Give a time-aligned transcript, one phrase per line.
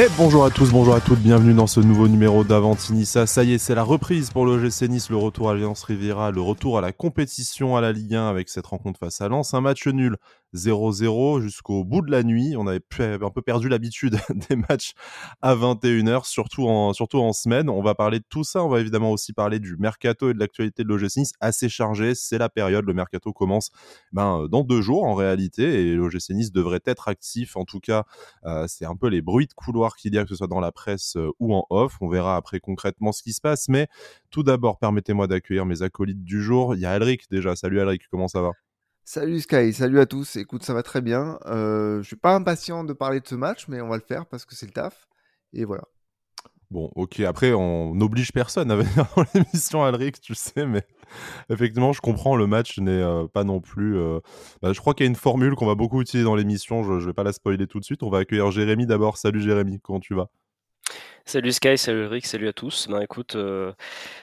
[0.00, 3.26] Et bonjour à tous, bonjour à toutes, bienvenue dans ce nouveau numéro d'Avantinissa.
[3.26, 6.40] Ça y est, c'est la reprise pour l'OGC Nice, le retour à Alliance Riviera, le
[6.40, 9.54] retour à la compétition à la Ligue 1 avec cette rencontre face à Lens.
[9.54, 10.16] Un match nul
[10.54, 12.54] 0-0 jusqu'au bout de la nuit.
[12.56, 14.18] On avait un peu perdu l'habitude
[14.48, 14.92] des matchs
[15.42, 17.68] à 21h, surtout en, surtout en semaine.
[17.68, 18.64] On va parler de tout ça.
[18.64, 21.32] On va évidemment aussi parler du mercato et de l'actualité de l'OGC Nice.
[21.40, 22.84] Assez chargé, c'est la période.
[22.86, 23.70] Le mercato commence
[24.12, 27.56] ben, dans deux jours en réalité et l'OGC Nice devrait être actif.
[27.56, 28.04] En tout cas,
[28.44, 30.60] euh, c'est un peu les bruits de couloir qu'il y a, que ce soit dans
[30.60, 31.96] la presse euh, ou en off.
[32.00, 33.68] On verra après concrètement ce qui se passe.
[33.68, 33.88] Mais
[34.30, 36.74] tout d'abord, permettez-moi d'accueillir mes acolytes du jour.
[36.74, 37.56] Il y a Alric déjà.
[37.56, 38.52] Salut Alric, comment ça va?
[39.10, 40.36] Salut Sky, salut à tous.
[40.36, 41.38] Écoute, ça va très bien.
[41.46, 44.26] Euh, je suis pas impatient de parler de ce match, mais on va le faire
[44.26, 45.08] parce que c'est le taf.
[45.54, 45.84] Et voilà.
[46.70, 50.86] Bon, ok, après, on n'oblige personne à venir dans l'émission, Alric, tu sais, mais
[51.48, 53.96] effectivement, je comprends, le match n'est euh, pas non plus...
[53.96, 54.20] Euh,
[54.60, 56.92] bah, je crois qu'il y a une formule qu'on va beaucoup utiliser dans l'émission, je
[56.92, 58.02] ne vais pas la spoiler tout de suite.
[58.02, 59.16] On va accueillir Jérémy d'abord.
[59.16, 60.28] Salut Jérémy, comment tu vas?
[61.28, 62.88] Salut Sky, salut Rick, salut à tous.
[62.88, 63.70] Ben écoute, euh,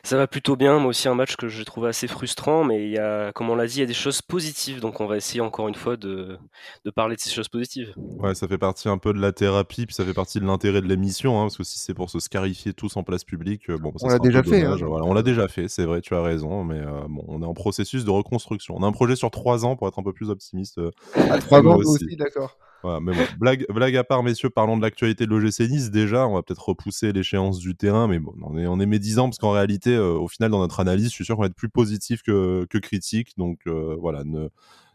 [0.02, 0.80] ça va plutôt bien.
[0.80, 3.55] Moi aussi un match que je trouve assez frustrant, mais il y a, comme on
[3.55, 4.80] l'a dit, il y a des choses positives.
[4.80, 6.39] Donc on va essayer encore une fois de,
[6.83, 7.93] de, parler de ces choses positives.
[7.95, 10.81] Ouais, ça fait partie un peu de la thérapie, puis ça fait partie de l'intérêt
[10.81, 13.77] de l'émission, hein, parce que si c'est pour se scarifier tous en place publique, euh,
[13.77, 14.63] bon, ça on l'a déjà fait.
[14.63, 14.75] Hein.
[14.75, 17.45] Voilà, on l'a déjà fait, c'est vrai, tu as raison, mais euh, bon, on est
[17.45, 18.73] en processus de reconstruction.
[18.80, 20.81] On a un projet sur trois ans pour être un peu plus optimiste.
[21.13, 22.58] à trois ans aussi d'accord
[23.02, 25.91] mais blague, à part, messieurs, parlons de l'actualité de l'OGC Nice.
[25.91, 29.52] Déjà, on va peut-être repousser l'échéance du terrain, mais bon, on est, médisant parce qu'en
[29.52, 32.22] réalité, euh, au final, dans notre analyse, je suis sûr qu'on va être plus positif
[32.23, 33.38] que, que critique.
[33.38, 34.50] Donc euh, voilà, ne,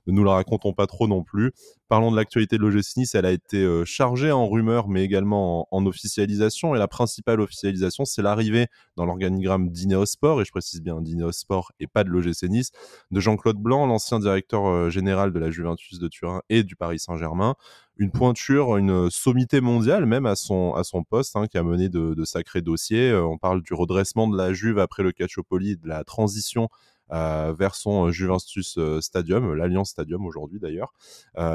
[0.07, 1.53] ne nous la racontons pas trop non plus.
[1.89, 5.67] Parlons de l'actualité de l'OGC Nice, elle a été euh, chargée en rumeurs, mais également
[5.73, 6.77] en, officialisation.
[6.77, 11.89] Et la principale officialisation, c'est l'arrivée dans l'organigramme d'Ineosport, et je précise bien d'Ineosport et
[11.89, 12.71] pas de l'OGC Nice,
[13.11, 17.01] de Jean-Claude Blanc, l'ancien directeur euh, général de la Juventus de Turin et du Paris
[17.01, 17.57] Saint-Germain.
[17.97, 21.89] Une pointure, une sommité mondiale même à son, à son poste, hein, qui a mené
[21.89, 23.11] de, sacrés dossiers.
[23.11, 26.69] Euh, on parle du redressement de la Juve après le Calciopoli, de la transition
[27.11, 30.93] vers son euh, Juventus euh, Stadium, l'Alliance Stadium aujourd'hui d'ailleurs.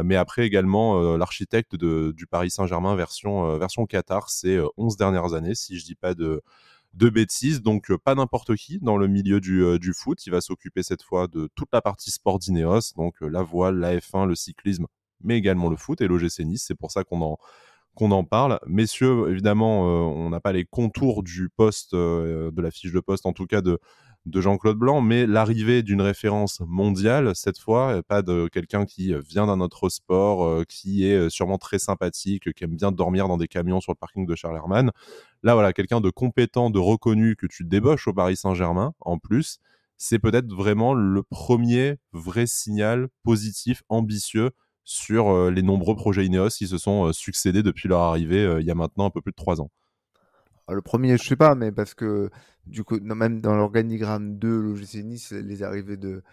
[0.04, 5.80] mais après également l'architecte du Paris Saint-Germain version, version Qatar ces 11 dernières années, si
[5.80, 6.42] je dis pas de,
[6.94, 7.62] de bêtises.
[7.62, 10.26] Donc pas n'importe qui dans le milieu du, du, foot.
[10.26, 13.96] Il va s'occuper cette fois de toute la partie sport d'Ineos, donc la voile, la
[13.98, 14.88] F1, le cyclisme,
[15.22, 16.66] mais également le foot et l'OGC Nice.
[16.68, 17.38] C'est pour ça qu'on en
[17.96, 18.60] qu'on en parle.
[18.68, 23.32] Messieurs, évidemment, on n'a pas les contours du poste, de la fiche de poste, en
[23.32, 23.80] tout cas de,
[24.26, 29.46] de Jean-Claude Blanc, mais l'arrivée d'une référence mondiale, cette fois, pas de quelqu'un qui vient
[29.46, 33.38] d'un autre sport, euh, qui est euh, sûrement très sympathique, qui aime bien dormir dans
[33.38, 34.92] des camions sur le parking de Charles Herman.
[35.44, 39.60] Là, voilà, quelqu'un de compétent, de reconnu que tu débauches au Paris Saint-Germain, en plus,
[39.98, 44.52] c'est peut-être vraiment le premier vrai signal positif, ambitieux
[44.84, 48.72] sur euh, les nombreux projets Ineos qui se sont succédés depuis leur arrivée il y
[48.72, 49.70] a maintenant un peu plus de trois ans.
[50.70, 52.30] Le premier, je sais pas, mais parce que
[52.66, 56.24] du coup, même dans l'organigramme de l'OGC Nice, les arrivées de,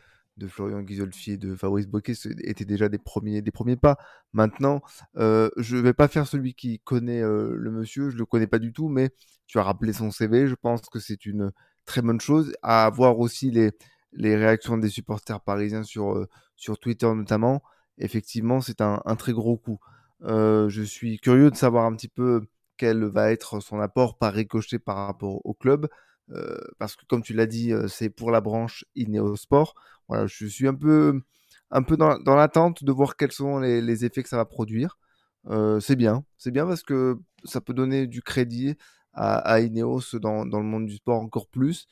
[0.49, 3.43] Florian Ghisolfi et de Fabrice Boquet étaient déjà des premiers,
[3.77, 3.99] pas.
[4.33, 4.81] Maintenant,
[5.17, 8.59] euh, je vais pas faire celui qui connaît euh, le monsieur, je le connais pas
[8.59, 9.11] du tout, mais
[9.47, 11.53] tu as rappelé son CV, je pense que c'est une
[11.85, 12.55] très bonne chose.
[12.63, 16.27] À voir aussi les, réactions des supporters parisiens sur, euh,
[16.57, 17.63] sur Twitter notamment.
[17.99, 19.79] Effectivement, c'est un, très gros coup.
[20.23, 22.47] Je suis curieux de savoir un petit peu
[22.83, 25.87] quel va être son apport par ricochet par rapport au club.
[26.33, 29.77] Euh, parce que comme tu l'as dit, euh, c'est pour la branche Ineosport.
[30.09, 31.23] Voilà, je suis un peu,
[31.71, 34.99] un peu dans, l'attente de voir quels sont les, effets que ça va produire.
[35.47, 38.75] Euh, c'est bien, c'est bien parce que ça peut donner du crédit
[39.13, 41.87] à, Ineos dans, le monde du sport encore plus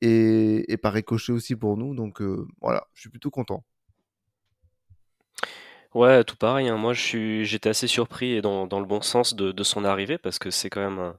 [0.00, 1.94] et, et par ricochet aussi pour nous.
[1.94, 2.20] Donc
[2.60, 3.64] voilà, je suis plutôt content.
[5.94, 6.76] Ouais, tout pareil, hein.
[6.76, 9.84] Moi, je suis j'étais assez surpris et dans dans le bon sens de de son
[9.84, 11.12] arrivée parce que c'est quand même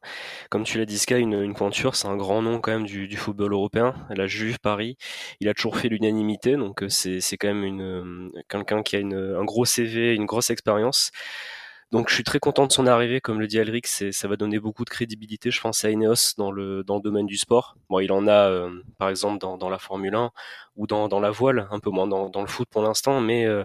[0.50, 3.08] comme tu l'as dit Sky, une une pointure, c'est un grand nom quand même du
[3.08, 3.96] du football européen.
[4.10, 4.98] La Juve Paris,
[5.40, 9.16] il a toujours fait l'unanimité donc c'est c'est quand même une, quelqu'un qui a une,
[9.16, 11.12] un gros CV, une grosse expérience.
[11.92, 14.36] Donc je suis très content de son arrivée, comme le dit Alric, c'est, ça va
[14.36, 17.78] donner beaucoup de crédibilité, je pense, à Ineos dans le, dans le domaine du sport.
[17.90, 20.32] Bon, il en a, euh, par exemple, dans, dans la Formule 1
[20.76, 23.46] ou dans, dans la voile, un peu moins dans, dans le foot pour l'instant, mais,
[23.46, 23.64] euh,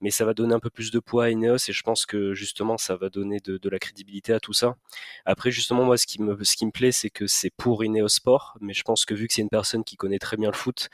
[0.00, 2.34] mais ça va donner un peu plus de poids à Ineos et je pense que
[2.34, 4.76] justement ça va donner de, de la crédibilité à tout ça.
[5.24, 8.08] Après, justement, moi, ce qui me, ce qui me plaît, c'est que c'est pour Ineos
[8.08, 10.56] Sport, mais je pense que vu que c'est une personne qui connaît très bien le
[10.56, 10.88] foot,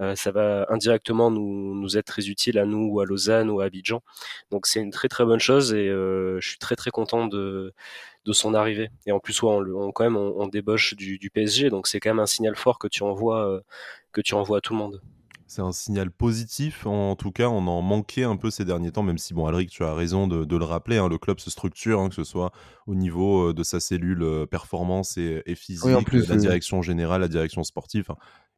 [0.00, 3.60] euh, ça va indirectement nous, nous être très utile à nous ou à Lausanne ou
[3.60, 4.02] à Abidjan.
[4.50, 7.72] Donc c'est une très très bonne chose et euh, je suis très très content de,
[8.24, 8.90] de son arrivée.
[9.06, 12.10] Et en plus, on, on, quand même, on, débauche du, du, PSG, donc c'est quand
[12.10, 13.60] même un signal fort que tu envoies, euh,
[14.12, 15.02] que tu envoies à tout le monde.
[15.46, 16.86] c'est un signal positif.
[16.86, 19.70] En tout cas, on en manquait un peu ces derniers temps, même si, bon, Alric,
[19.70, 22.52] tu as raison de, le rappeler, hein, le club se structure, hein, que ce soit
[22.86, 27.20] au niveau euh, de sa cellule euh, performance et, physique, en plus, la direction générale,
[27.20, 28.08] la direction sportive.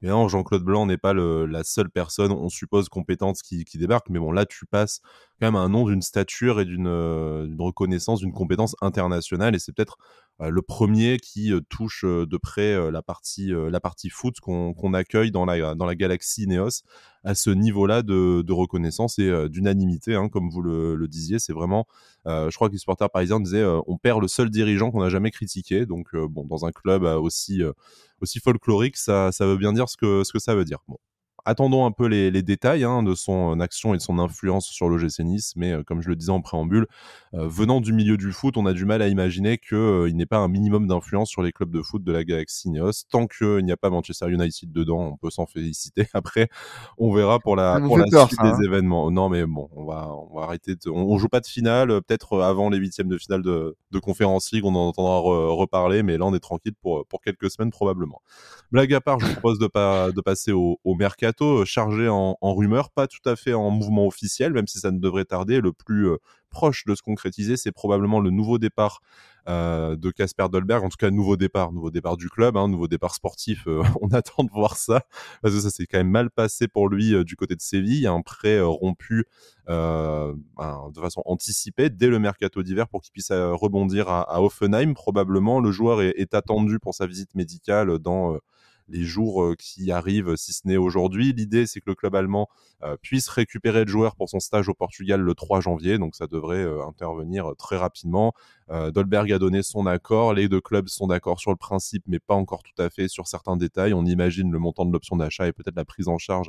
[0.03, 4.11] Et non, Jean-Claude Blanc n'est pas la seule personne, on suppose, compétente qui, débarque.
[4.11, 5.01] Mais bon, là, tu passes
[5.41, 9.55] quand même un nom d'une stature et d'une euh, reconnaissance, d'une compétence internationale.
[9.55, 9.97] Et c'est peut-être
[10.41, 15.45] le premier qui euh, touche de près la, partie, la partie foot qu'on accueille dans
[15.45, 16.83] la, dans la galaxie Neos
[17.25, 20.15] à ce niveau-là de, reconnaissance et d'unanimité.
[20.15, 21.87] Hein, comme vous le, disiez, c'est vraiment,
[22.27, 25.31] je crois que les supporters parisiens disaient, on perd le seul dirigeant qu'on n'a jamais
[25.31, 25.87] critiqué.
[25.87, 27.63] Donc, bon, dans un club aussi
[28.21, 30.79] aussi folklorique, ça, ça veut bien dire ce que, ce que ça veut dire.
[30.89, 30.99] Bon,
[31.47, 35.21] attendons un peu les, détails hein, de son action et de son influence sur l'OGC
[35.21, 36.87] Nice, mais euh, comme je le disais en préambule,
[37.35, 40.27] euh, venant du milieu du foot, on a du mal à imaginer qu'il euh, n'ait
[40.27, 43.05] pas un minimum d'influence sur les clubs de foot de la Galaxy Neos.
[43.11, 46.09] Tant qu'il n'y a pas Manchester United dedans, on peut s'en féliciter.
[46.15, 46.49] Après,
[46.99, 48.59] on verra pour la, pour la suite des hein.
[48.67, 49.11] événements.
[49.13, 50.75] Non, mais bon, on va, on va arrêter.
[50.87, 54.65] On, joue pas de finale, peut-être avant les huitièmes de finale de, de Conférence League,
[54.65, 58.21] on en entendra reparler, mais là, on est tranquille pour, pour quelques semaines probablement.
[58.73, 60.97] Blague à part, je vous propose de, pas, de passer au, au
[61.45, 64.99] euh, chargé en, rumeurs, pas tout à fait en mouvement officiel, même si ça ne
[64.99, 65.61] devrait tarder.
[65.61, 66.17] Le plus euh,
[66.51, 69.01] proche de se concrétiser, c'est probablement le nouveau départ
[69.49, 72.89] euh, de Casper Dolberg, en tout cas nouveau départ, nouveau départ du club, hein, nouveau
[72.89, 73.67] départ sportif.
[74.01, 75.03] on attend de voir ça
[75.43, 78.23] parce que ça s'est quand même mal passé pour lui du côté de Séville, un
[78.23, 79.27] prêt rompu
[79.67, 84.95] ben, de façon anticipée dès le mercato d'hiver pour qu'il puisse rebondir à, Offenheim.
[84.95, 88.39] Probablement, le joueur est, est, attendu pour sa visite médicale dans
[88.89, 91.33] les jours euh, qui arrivent, si ce n'est aujourd'hui.
[91.33, 92.49] L'idée, c'est que le club allemand
[92.83, 96.27] euh, puisse récupérer le joueur pour son stage au Portugal le 3 janvier, donc ça
[96.27, 98.33] devrait euh, intervenir très rapidement.
[98.69, 102.35] Dolberg a donné son accord, les deux clubs sont d'accord sur le principe, mais pas
[102.35, 103.95] encore tout à fait sur certains détails.
[103.95, 106.49] On imagine le montant de l'option d'achat et peut-être la prise en charge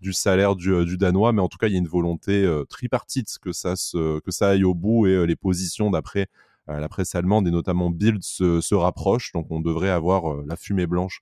[0.00, 3.50] du salaire du, Danois, mais en tout cas, il y a une volonté tripartite que
[3.50, 6.28] ça, se, que ça aille au bout et les positions d'après
[6.68, 10.86] la presse allemande et notamment Bild se, se rapprochent, donc on devrait avoir la fumée
[10.86, 11.20] blanche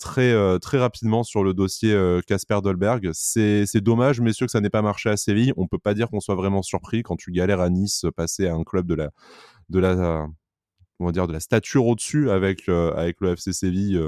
[0.00, 3.10] très, euh, très rapidement sur le dossier euh, Casper Dolberg.
[3.12, 5.52] C'est dommage, messieurs, que ça n'ait pas marché à Séville.
[5.56, 8.54] On peut pas dire qu'on soit vraiment surpris quand tu galères à Nice, passer à
[8.54, 9.10] un club de la,
[9.68, 10.26] de la,
[10.98, 14.00] on dire, de la stature au-dessus avec, euh, avec le FC Séville.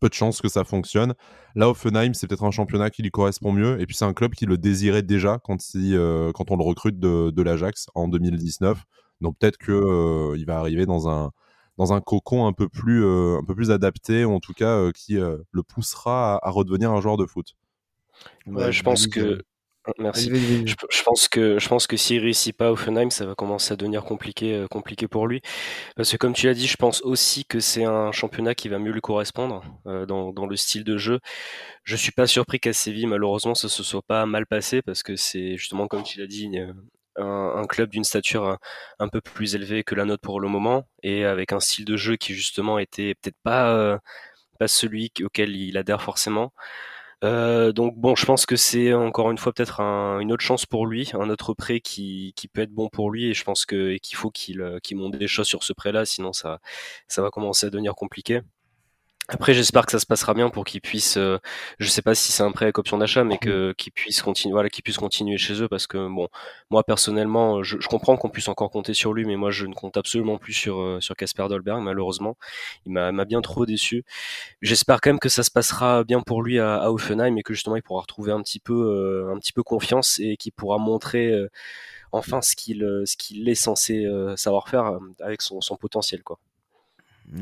[0.00, 1.14] peu de chance que ça fonctionne.
[1.54, 3.80] Là, Offenheim, c'est peut-être un championnat qui lui correspond mieux.
[3.80, 5.96] Et puis, c'est un club qui le désirait déjà quand, il,
[6.34, 8.82] quand on le recrute de, de l'Ajax en 2019.
[9.20, 11.30] Donc, peut-être qu'il il va arriver dans un,
[11.80, 14.76] dans un cocon un peu plus, euh, un peu plus adapté, ou en tout cas
[14.76, 17.56] euh, qui euh, le poussera à, redevenir un joueur de foot.
[18.46, 19.42] je pense que
[19.98, 20.30] Merci.
[20.66, 24.04] Je, pense que je pense que s'il réussit pas Offenheim, ça va commencer à devenir
[24.04, 25.40] compliqué, compliqué pour lui.
[25.96, 28.78] Parce que comme tu l'as dit, je pense aussi que c'est un championnat qui va
[28.78, 31.18] mieux lui correspondre dans, dans, le style de jeu.
[31.82, 35.16] Je suis pas surpris qu'à Séville, malheureusement, ça se soit pas mal passé parce que
[35.16, 36.50] c'est justement comme tu l'as dit
[37.16, 38.58] un, club d'une stature
[38.98, 41.96] un, peu plus élevée que la nôtre pour le moment et avec un style de
[41.96, 43.98] jeu qui justement était peut-être pas euh,
[44.66, 46.52] celui auquel il adhère forcément.
[47.22, 50.86] Euh, donc bon, je pense que c'est encore une fois peut-être une autre chance pour
[50.86, 54.30] lui, un autre prêt qui, peut être bon pour lui et je pense qu'il faut
[54.30, 56.60] qu'il qu'il monte des choses sur ce prêt-là, sinon ça
[57.08, 58.40] ça va commencer à devenir compliqué.
[59.32, 61.38] Après, j'espère que ça se passera bien pour qu'ils puissent, euh,
[61.78, 64.52] je sais pas si c'est un prêt avec option d'achat, mais que qu'ils puissent continuer,
[64.52, 66.28] voilà, qu'ils puissent continuer chez eux, parce que bon,
[66.68, 69.74] moi personnellement, je, je comprends qu'on puisse encore compter sur lui, mais moi je ne
[69.74, 72.36] compte absolument plus sur euh, sur Casper Dolberg, malheureusement,
[72.86, 74.04] il m'a bien trop déçu.
[74.62, 77.54] J'espère quand même que ça se passera bien pour lui à, à Offenheim et que
[77.54, 80.78] justement il pourra retrouver un petit peu, euh, un petit peu confiance et qu'il pourra
[80.78, 81.32] montrer
[82.12, 86.38] enfin ce qu'il ce qu'il est censé savoir faire avec son, son potentiel, quoi.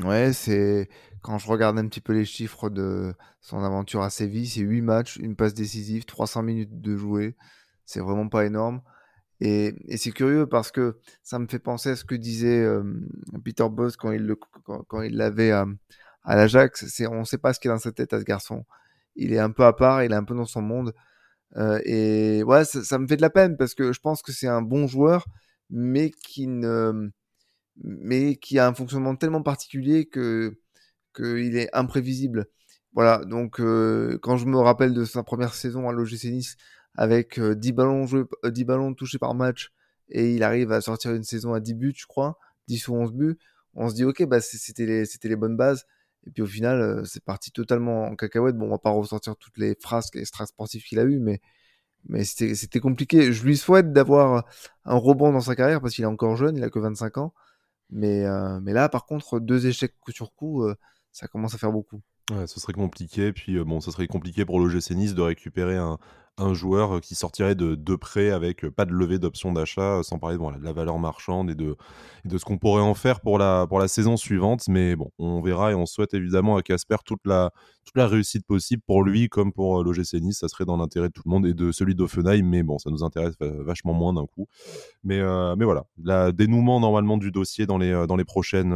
[0.03, 0.87] Ouais, c'est
[1.21, 4.81] quand je regarde un petit peu les chiffres de son aventure à Séville, c'est 8
[4.81, 7.35] matchs, une passe décisive, 300 minutes de jouer.
[7.85, 8.81] C'est vraiment pas énorme.
[9.41, 12.83] Et, c'est curieux parce que ça me fait penser à ce que disait euh,
[13.43, 14.35] Peter Boss quand il
[15.15, 15.65] l'avait à,
[16.25, 16.87] l'Ajax.
[16.87, 18.65] C'est on ne sait pas ce qu'il a dans sa tête à ce garçon.
[19.15, 20.93] Il est un peu à part, il est un peu dans son monde.
[21.57, 24.47] Euh, et ouais, ça, me fait de la peine parce que je pense que c'est
[24.47, 25.25] un bon joueur,
[25.69, 26.47] mais qui
[28.59, 30.59] a un fonctionnement tellement particulier que
[31.19, 32.47] qu'il est imprévisible.
[32.93, 36.55] Voilà, donc euh, quand je me rappelle de sa première saison à l'OGC Nice
[36.95, 39.71] avec 10 euh, ballons joués, 10 euh, ballons touchés par match
[40.09, 43.13] et il arrive à sortir une saison à 10 buts, je crois, 10 ou 11
[43.13, 43.37] buts,
[43.75, 45.85] on se dit OK, bah c'était les bonnes bases
[46.25, 48.57] et puis au final c'est parti totalement en cacahuète.
[48.57, 52.79] Bon, on va pas ressortir toutes les phrases extra sportives qu'il a eu mais c'était
[52.79, 53.31] compliqué.
[53.31, 54.45] Je lui souhaite d'avoir
[54.85, 57.33] un rebond dans sa carrière parce qu'il est encore jeune, il a que 25 ans.
[57.91, 60.65] Mais, là, par contre, deux échecs coup sur coup,
[61.11, 62.01] ça commence à faire beaucoup.
[62.31, 63.33] Ouais, ce serait compliqué.
[63.33, 65.97] Puis, euh, bon, ce serait compliqué pour l'OGC Nice de récupérer un,
[66.39, 70.01] un joueur euh, qui sortirait de, de prêt avec euh, pas de levée d'option d'achat,
[70.03, 71.75] sans parler de la valeur marchande et de,
[72.37, 74.67] ce qu'on pourrait en faire pour la, la saison suivante.
[74.67, 77.51] Mais bon, on verra et on souhaite évidemment à Casper toute la,
[77.95, 80.39] la réussite possible pour lui comme pour l'OGC Nice.
[80.39, 82.43] Ça serait dans l'intérêt de tout le monde et de celui d'Offenheim.
[82.45, 84.47] Mais bon, ça nous intéresse vachement moins d'un coup.
[85.03, 88.73] Mais, voilà, le dénouement normalement du dossier dans les, prochaines,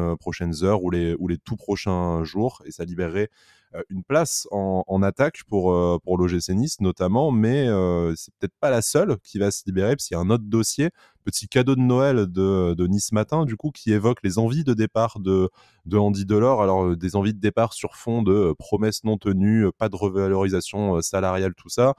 [0.64, 2.62] heures ou les, ou les tout prochains jours.
[2.66, 7.68] Et ça libérerait euh, une place en, attaque pour, euh, pour l'OGC Nice notamment, mais
[7.68, 10.30] euh, c'est peut-être pas la seule qui va se libérer, parce qu'il y a un
[10.30, 10.92] autre dossier,
[11.24, 14.74] petit cadeau de Noël de, de, Nice Matin, du coup, qui évoque les envies de
[14.74, 15.50] départ de,
[15.86, 16.62] de Andy Delors.
[16.62, 21.54] Alors, des envies de départ sur fond de promesses non tenues, pas de revalorisation salariale,
[21.56, 21.96] tout ça.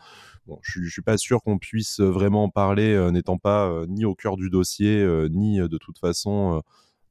[0.46, 4.14] Bon, je, je suis pas sûr qu'on puisse vraiment en parler, n'étant pas ni au
[4.14, 6.62] cœur du dossier, ni de toute façon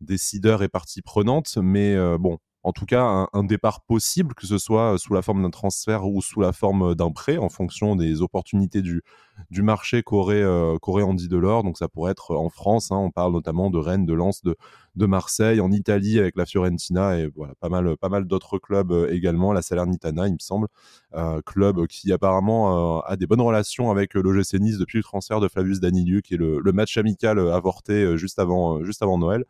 [0.02, 1.58] décideur et partie prenante.
[1.58, 5.50] Mais bon, en tout cas un, départ possible, que ce soit sous la forme d'un
[5.50, 9.04] transfert ou sous la forme d'un prêt, en fonction des opportunités du,
[9.52, 11.64] du marché qu'aurait euh, Andy Delors.
[11.64, 14.56] Donc ça pourrait être en France, hein, on parle notamment de Rennes, de Lens, de,
[14.96, 18.92] de Marseille, en Italie avec la Fiorentina et voilà, pas mal, pas mal d'autres clubs
[18.92, 20.68] euh, également, la Salernitana il me semble,
[21.16, 25.48] euh, club qui apparemment euh, a des bonnes relations avec Nice depuis le transfert de
[25.48, 29.46] Flavius Daniliu, qui est le, le match amical avorté juste avant, juste avant Noël.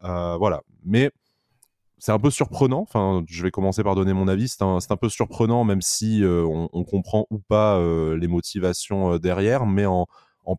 [0.00, 1.10] voilà, mais
[1.98, 2.86] c'est un peu surprenant.
[3.26, 4.48] Je vais commencer par donner mon avis.
[4.48, 9.18] C'est un, peu surprenant, même si euh, on, comprend ou pas euh, les motivations euh,
[9.18, 9.66] derrière.
[9.66, 10.06] Mais en,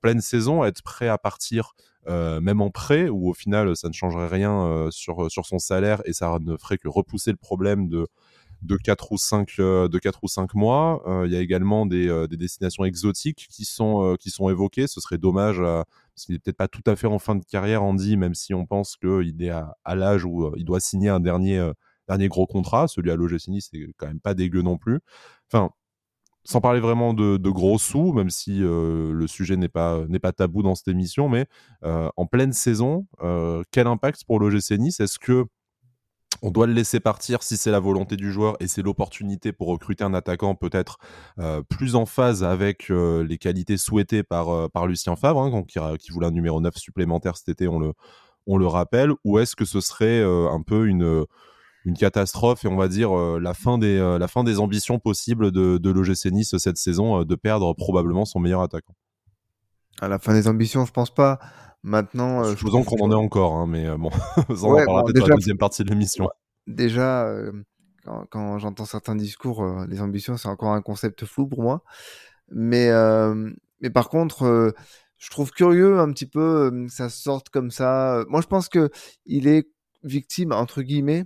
[0.02, 1.74] pleine saison, être prêt à partir,
[2.08, 6.40] même en prêt, où au final, ça ne changerait rien sur, son salaire et ça
[6.42, 8.08] ne ferait que repousser le problème de,
[8.64, 11.04] de 4 ou 5, de 4 ou 5 mois.
[11.26, 14.88] Il y a également des, des, destinations exotiques qui sont, qui sont évoquées.
[14.88, 17.44] Ce serait dommage à parce qu'il n'est peut-être pas tout à fait en fin de
[17.44, 21.10] carrière, Andy, même si on pense qu'il est à, l'âge où euh, il doit signer
[21.10, 21.74] un dernier, euh,
[22.08, 22.88] dernier gros contrat.
[22.88, 25.02] Celui à l'OGC Nice, c'est quand même pas dégueu non plus.
[25.52, 25.72] Enfin,
[26.46, 30.32] sans parler vraiment de, gros sous, même si euh, le sujet n'est pas, n'est pas
[30.32, 31.48] tabou dans cette émission, mais
[31.82, 33.08] en pleine saison,
[33.72, 35.46] quel impact pour l'OGC Nice Est-ce que
[36.46, 39.68] on doit le laisser partir si c'est la volonté du joueur et c'est l'opportunité pour
[39.68, 41.00] recruter un attaquant peut-être
[41.40, 46.12] euh, plus en phase avec euh, les qualités souhaitées par, euh, Lucien Favre, hein, qui,
[46.12, 50.22] voulait un numéro 9 supplémentaire cet été, on le, rappelle, ou est-ce que ce serait
[50.24, 51.26] un peu une,
[51.98, 55.90] catastrophe et on va dire la, fin des, la fin des ambitions possibles de, de
[55.90, 58.94] l'OGC Nice cette saison de perdre probablement son meilleur attaquant?
[60.00, 61.40] À la fin des ambitions, je pense pas.
[61.86, 64.10] Maintenant, euh, je qu'on en est encore, hein, mais euh, bon,
[64.50, 66.28] on en parlera peut-être dans la deuxième partie de l'émission.
[66.66, 67.52] Déjà, euh,
[68.32, 71.84] quand, j'entends certains discours, les ambitions, c'est encore un concept flou pour moi.
[72.50, 72.90] Mais,
[73.82, 74.74] mais par contre,
[75.18, 78.24] je trouve curieux un petit peu que ça sorte comme ça.
[78.30, 78.90] Moi, je pense que
[79.28, 79.70] il est
[80.04, 81.26] victime entre guillemets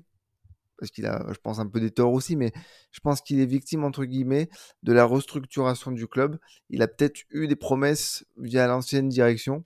[0.78, 2.54] parce qu'il a, je pense, un peu des torts aussi, mais
[2.92, 4.50] je pense qu'il est victime, entre guillemets,
[4.84, 6.38] de la restructuration du club.
[6.70, 9.66] Il a peut-être eu des promesses via l'ancienne direction,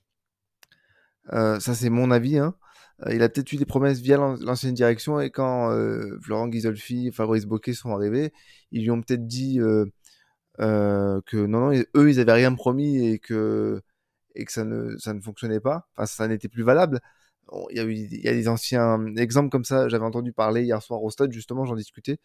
[1.29, 2.37] ça, c'est mon avis.
[2.37, 2.55] Hein.
[3.05, 7.07] Euh, il a peut-être eu des promesses via l'ancienne direction et quand euh, Florent Ghisolfi
[7.07, 8.31] et Fabrice Boquet sont arrivés,
[8.71, 9.59] ils lui ont peut-être dit
[10.57, 13.81] que non, non, eux, ils avaient rien promis et que,
[14.35, 15.87] et que ça, ne, ça ne fonctionnait pas.
[15.95, 16.99] Enfin, ça n'était plus valable.
[17.71, 19.89] Il y, a y a des anciens exemples comme ça.
[19.89, 22.19] J'avais entendu parler hier soir au stade, justement, j'en discutais,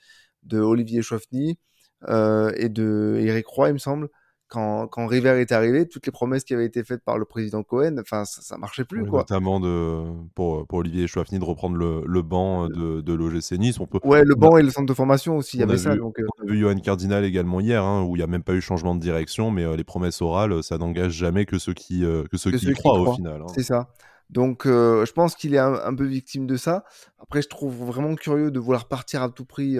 [0.44, 1.58] de Olivier Chouafny
[2.06, 4.08] et de Eric Roy, il me semble,
[4.48, 7.62] quand, quand River est arrivé, toutes les promesses qui avaient été faites par le président
[7.62, 9.20] Cohen, enfin, ça, ça marchait plus, quoi.
[9.20, 13.78] Notamment de, pour, pour Olivier Chouafny de reprendre le, le banc de, de l'OGC Nice.
[13.78, 15.94] On peut, ouais, le banc et le centre de formation aussi, il y avait ça.
[15.96, 16.26] Donc, euh.
[16.38, 18.60] On a vu Johan Cardinal également hier, hein, où il n'y a même pas eu
[18.60, 22.24] changement de direction, mais euh, les promesses orales, ça n'engage jamais que ceux qui, euh,
[22.30, 23.42] que ceux qui y croient, au final.
[23.42, 23.52] Hein.
[23.54, 23.88] C'est ça.
[24.30, 26.84] Donc, je pense qu'il est un, un, peu victime de ça.
[27.18, 29.76] Après, je trouve vraiment curieux de vouloir partir à tout prix,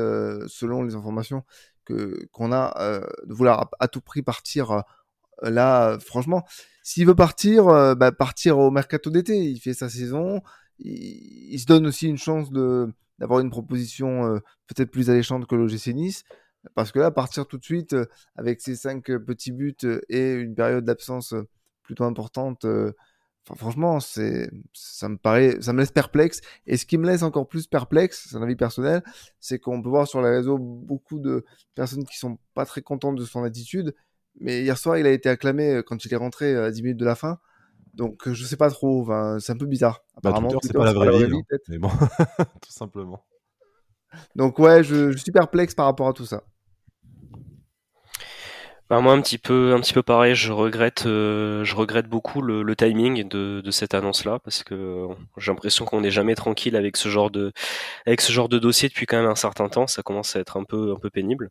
[0.47, 1.43] selon les informations
[2.33, 4.83] qu'on a, de vouloir à, tout prix partir
[5.43, 6.45] Là, franchement,
[6.89, 9.37] s'il veut partir, euh, bah, partir au mercato d'été.
[9.37, 10.41] Il fait sa saison.
[10.79, 15.55] Il, se donne aussi une chance de d'avoir une proposition euh, peut-être plus alléchante que
[15.55, 16.25] l'OGC Nice.
[16.75, 19.77] Parce que là, partir tout de suite euh, avec ses cinq petits buts
[20.09, 21.35] et une période d'absence
[21.83, 22.65] plutôt importante,
[23.45, 26.41] franchement, c'est, ça me paraît, ça me laisse perplexe.
[26.67, 29.03] Et ce qui me laisse encore plus perplexe, c'est un avis personnel,
[29.41, 33.17] c'est qu'on peut voir sur les réseaux beaucoup de personnes qui sont pas très contentes
[33.17, 33.95] de son attitude
[34.41, 36.83] mais hier soir, il a été acclamé euh, quand il est rentré euh, à 10
[36.83, 37.39] minutes de la fin.
[37.95, 39.09] Donc, euh, je sais pas trop.
[39.41, 40.05] c'est un peu bizarre.
[40.23, 41.35] Bah, Apparemment, c'est pas la vraie vie.
[41.35, 41.57] Hein.
[41.69, 41.89] mais bon,
[42.63, 43.25] tout simplement.
[44.37, 46.45] Donc, ouais, je, suis perplexe par rapport à tout ça.
[48.91, 52.41] Bah, moi un petit peu un petit peu pareil, je regrette euh, je regrette beaucoup
[52.41, 56.75] le, timing de, de cette annonce là parce que j'ai l'impression qu'on n'est jamais tranquille
[56.75, 57.53] avec ce genre de
[58.07, 60.57] avec ce genre de dossier depuis quand même un certain temps, ça commence à être
[60.57, 61.51] un peu un peu pénible.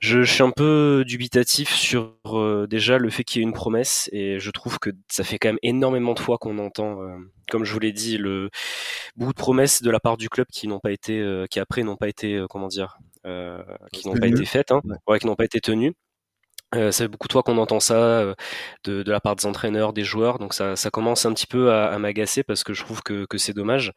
[0.00, 4.08] Je, suis un peu dubitatif sur euh, déjà le fait qu'il y ait une promesse
[4.12, 7.16] et je trouve que ça fait quand même énormément de fois qu'on entend, euh,
[7.50, 8.48] comme je vous l'ai dit, le
[9.16, 11.96] beaucoup de promesses de la part du club qui n'ont pas été, qui après n'ont
[11.96, 12.98] pas été, comment dire,
[13.92, 15.94] qui n'ont pas été faites, hein, ouais, qui n'ont pas été tenues.
[16.74, 18.34] Euh, fait beaucoup de fois qu'on entend ça euh,
[18.84, 21.72] de, de, la part des entraîneurs, des joueurs, donc ça, ça commence un petit peu
[21.72, 23.94] à, à m'agacer parce que je trouve que, que c'est dommage.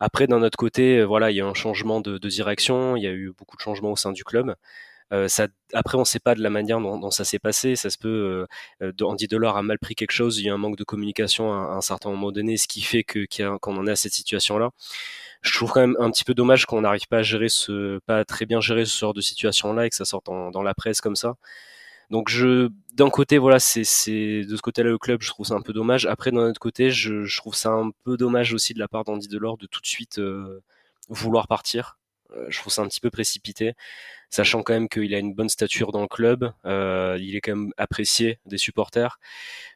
[0.00, 3.02] Après, d'un autre côté, euh, voilà, il y a un changement de, de, direction, il
[3.02, 4.54] y a eu beaucoup de changements au sein du club.
[5.12, 7.76] Euh, ça, après, on ne sait pas de la manière dont, dont ça s'est passé.
[7.76, 8.46] Ça se peut,
[8.82, 10.38] euh, Andy Delors a mal pris quelque chose.
[10.38, 13.04] Il y a un manque de communication à, un certain moment donné, ce qui fait
[13.04, 13.26] que
[13.58, 14.70] qu'on en est à cette situation-là.
[15.42, 18.24] Je trouve quand même un petit peu dommage qu'on n'arrive pas à gérer ce, pas
[18.24, 21.16] très bien gérer ce genre de situation-là et que ça sorte dans la presse comme
[21.16, 21.36] ça.
[22.10, 23.80] Donc je, d'un côté, voilà, c'est,
[24.44, 26.06] de ce côté-là le club, je trouve ça un peu dommage.
[26.06, 29.04] Après, d'un autre côté, je, je, trouve ça un peu dommage aussi de la part
[29.04, 30.62] d'Andy Delors de tout de suite euh,
[31.08, 31.98] vouloir partir.
[32.36, 33.74] Euh, je trouve ça un petit peu précipité,
[34.30, 37.56] sachant quand même qu'il a une bonne stature dans le club, euh, il est quand
[37.56, 39.18] même apprécié des supporters.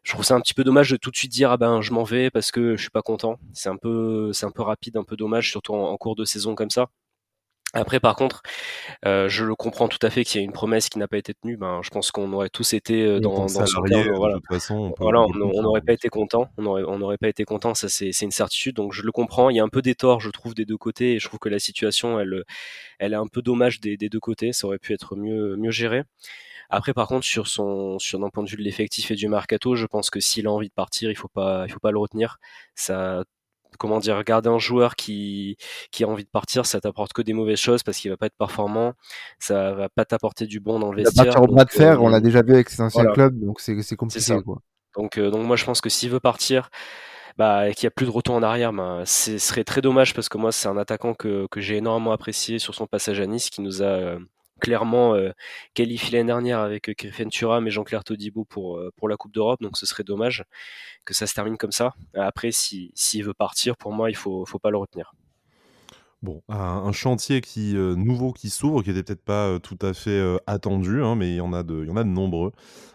[0.02, 1.92] Je trouve ça un petit peu dommage de tout de suite dire ah ben je
[1.92, 3.38] m'en vais parce que je suis pas content.
[3.52, 6.54] C'est un peu, c'est un peu rapide, un peu dommage, surtout en cours de saison
[6.54, 6.88] comme ça.
[7.74, 8.42] Après, par contre,
[9.04, 11.18] euh, je le comprends tout à fait qu'il y a une promesse qui n'a pas
[11.18, 11.58] été tenue.
[11.58, 14.12] Ben, je pense qu'on aurait tous été euh, dans, dans ce cas.
[14.14, 16.48] Voilà, de toute façon, on voilà, on n'aurait pas été content.
[16.56, 17.74] On n'aurait on aurait pas été content.
[17.74, 18.74] Ça, c'est une certitude.
[18.76, 19.50] Donc, je le comprends.
[19.50, 21.14] Il y a un peu des torts, je trouve, des deux côtés.
[21.14, 22.42] Et je trouve que la situation, elle,
[22.98, 24.54] elle est un peu dommage des, des deux côtés.
[24.54, 26.04] Ça aurait pu être mieux, mieux géré.
[26.70, 29.74] Après, par contre, sur son, sur d'un point de vue de l'effectif et du mercato,
[29.74, 31.98] je pense que s'il a envie de partir, il faut pas, il faut pas le
[31.98, 32.38] retenir.
[32.74, 33.24] Ça
[33.78, 35.56] comment dire, garder un joueur qui,
[35.90, 38.26] qui a envie de partir, ça t'apporte que des mauvaises choses parce qu'il va pas
[38.26, 38.94] être performant,
[39.38, 41.24] ça va pas t'apporter du bon dans le vestiaire.
[41.24, 43.38] Il va partir au bras de fer, on l'a déjà vu avec ses anciens clubs,
[43.38, 44.40] donc c'est compliqué.
[44.42, 44.58] Quoi.
[44.96, 46.70] Donc, euh, donc moi je pense que s'il veut partir,
[47.36, 50.14] bah, et qu'il n'y a plus de retour en arrière, bah, ce serait très dommage
[50.14, 53.26] parce que moi c'est un attaquant que, que j'ai énormément apprécié sur son passage à
[53.26, 54.18] Nice qui nous a euh,
[54.60, 55.30] clairement euh,
[55.74, 59.60] qualifié l'année dernière avec Griffin Thuram et Jean-Claire Todibo pour, euh, pour la Coupe d'Europe,
[59.60, 60.44] donc ce serait dommage
[61.04, 61.94] que ça se termine comme ça.
[62.14, 65.12] Après, s'il si, veut partir, pour moi, il faut, faut pas le retenir.
[66.20, 70.20] Bon, un, chantier qui euh, nouveau qui s'ouvre, qui n'était peut-être pas tout à fait
[70.48, 72.50] attendu, hein, mais il y en a de, il y en a de nombreux.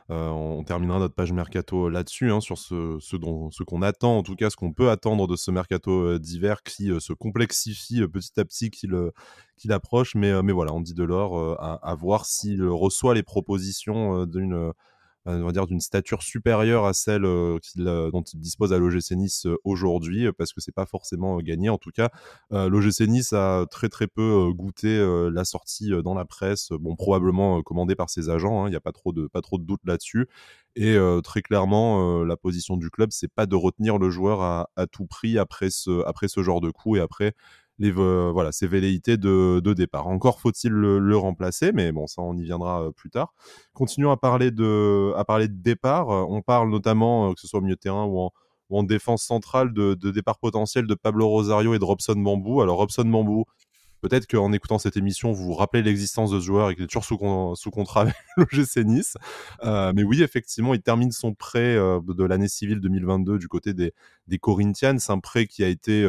[0.10, 4.36] on terminera notre page mercato là-dessus, hein, sur ce, dont, ce qu'on attend, en tout
[4.36, 8.70] cas ce qu'on peut attendre de ce mercato d'hiver qui se complexifie petit à petit,
[8.70, 10.16] qu'il approche.
[10.16, 14.74] Mais, mais voilà, on dit de l'or à, à, voir s'il reçoit les propositions d'une
[15.26, 17.60] on va dire d'une stature supérieure à celle euh,
[18.12, 21.70] dont il dispose à l'OGC Nice euh, aujourd'hui, parce que c'est pas forcément gagné.
[21.70, 22.10] En tout cas,
[22.52, 24.84] euh, l'OGC Nice a très très peu goûté
[25.32, 28.64] la sortie dans la presse, bon probablement commandée par ses agents.
[28.64, 30.28] Hein, il n'y a pas trop de pas doute là-dessus.
[30.76, 34.88] Et très clairement, la position du club, c'est pas de retenir le joueur à, à,
[34.88, 37.36] tout prix après ce après ce genre de coup et après
[37.80, 40.08] les, voilà, ces velléités de, de, départ.
[40.08, 43.34] Encore faut-il le, remplacer, mais bon, ça, on y viendra euh, plus tard.
[43.74, 46.08] Continuons à parler de, à parler de départ.
[46.08, 48.32] On parle notamment, euh, que ce soit au milieu terrain ou en,
[48.70, 52.62] en défense centrale, de, de, départ potentiel de Pablo Rosario et de Robson Bambou.
[52.62, 53.46] Alors, Robson Bambou,
[54.02, 56.88] peut-être qu'en écoutant cette émission, vous vous rappelez l'existence de ce joueur et qu'il est
[56.88, 59.16] toujours sous, sous contrat avec l'OGC Nice.
[59.64, 63.94] Euh, mais oui, effectivement, il termine son prêt de l'année civile 2022 du côté des,
[64.28, 64.98] des Corinthians.
[65.10, 66.06] un prêt qui a été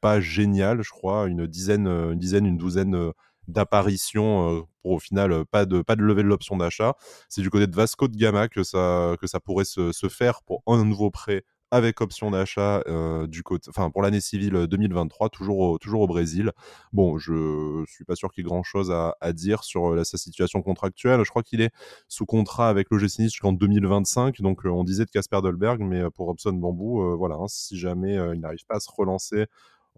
[0.00, 3.12] pas génial, je crois, une dizaine, euh, une dizaine, une douzaine euh,
[3.48, 6.94] d'apparitions euh, pour au final pas de pas de lever de l'option d'achat.
[7.28, 10.62] C'est du côté de Vasco de Gama que ça que ça pourrait se, faire pour
[10.66, 12.82] un nouveau prêt avec option d'achat
[13.26, 16.52] du côté, enfin pour l'année civile 2023, toujours au, toujours au Brésil.
[16.92, 20.16] Bon, je suis pas sûr qu'il y ait grand chose à, à dire sur sa
[20.18, 21.22] situation contractuelle.
[21.24, 21.70] Je crois qu'il est
[22.08, 24.40] sous contrat avec l'OGC Nice jusqu'en 2025.
[24.40, 28.40] Donc on disait de Casper Dolberg, mais pour Robson Bambou, voilà, hein, si jamais il
[28.40, 29.46] n'arrive pas à se relancer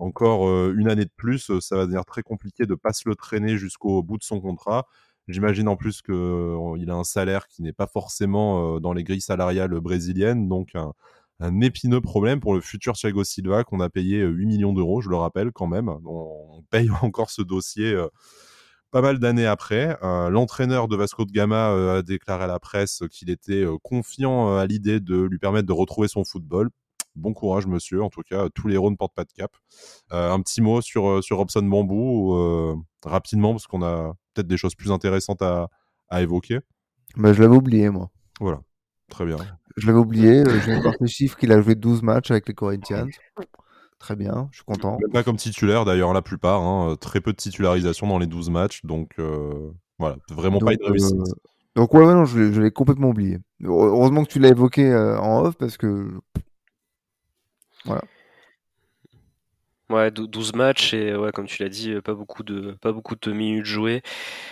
[0.00, 3.56] encore une année de plus, ça va devenir très compliqué de pas se le traîner
[3.56, 4.86] jusqu'au bout de son contrat.
[5.28, 9.78] J'imagine en plus qu'il a un salaire qui n'est pas forcément dans les grilles salariales
[9.80, 14.72] brésiliennes, donc un, épineux problème pour le futur Thiago Silva qu'on a payé 8 millions
[14.72, 15.88] d'euros, je le rappelle quand même.
[15.88, 17.96] On paye encore ce dossier
[18.90, 19.98] pas mal d'années après.
[20.02, 25.00] L'entraîneur de Vasco de Gama a déclaré à la presse qu'il était confiant à l'idée
[25.00, 26.70] de lui permettre de retrouver son football
[27.16, 28.03] bon courage, monsieur.
[28.03, 29.53] En tout cas, tous les héros ne portent pas de cap.
[30.12, 34.46] Euh, un petit mot sur, euh, sur Robson Bambou, euh, rapidement, parce qu'on a peut-être
[34.46, 35.68] des choses plus intéressantes à,
[36.09, 36.61] à évoquer.
[37.16, 38.11] Bah, je l'avais oublié, moi.
[38.40, 38.61] Voilà,
[39.09, 39.37] très bien.
[39.77, 40.42] Je l'avais oublié.
[40.42, 43.09] de voir les chiffres qu'il a joué 12 matchs avec les Corinthians.
[43.99, 44.96] Très bien, je suis content.
[45.12, 46.62] pas comme titulaire d'ailleurs, la plupart.
[46.62, 48.81] Hein, très peu de titularisation dans les 12 matchs.
[48.85, 49.16] Donc
[49.99, 51.16] voilà, vraiment pas une réussite.
[51.77, 53.38] Donc ouais, non, je, l'ai complètement oublié.
[53.62, 56.11] Heureusement que tu l'as évoqué en off parce que
[57.85, 58.03] voilà.
[59.90, 63.33] Ouais, 12 matchs et ouais, comme tu l'as dit, pas beaucoup de pas beaucoup de
[63.33, 64.03] minutes jouées.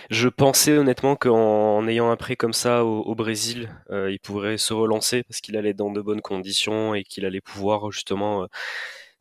[0.09, 4.73] Je pensais honnêtement qu'en ayant un prêt comme ça au, Brésil, euh, il pourrait se
[4.73, 8.47] relancer parce qu'il allait dans de bonnes conditions et qu'il allait pouvoir justement euh,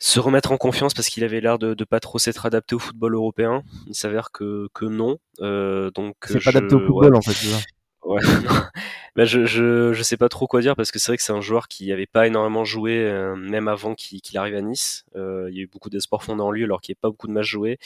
[0.01, 2.81] se remettre en confiance parce qu'il avait l'air de, de pas trop s'être adapté au
[2.81, 3.63] football européen.
[3.87, 5.19] Il s'avère que que non.
[5.41, 7.37] Euh, donc c'est pas adapté au football en fait.
[8.05, 8.23] Ouais,
[9.19, 11.33] bah, je, je, je sais pas trop quoi dire parce que c'est vrai que c'est
[11.33, 15.05] un joueur qui avait pas énormément joué euh, même avant qu'il arrive à Nice.
[15.17, 17.11] Euh, il y a eu beaucoup d'espoir fondé en lui alors qu'il n'y a pas
[17.11, 17.79] beaucoup de matchs joués.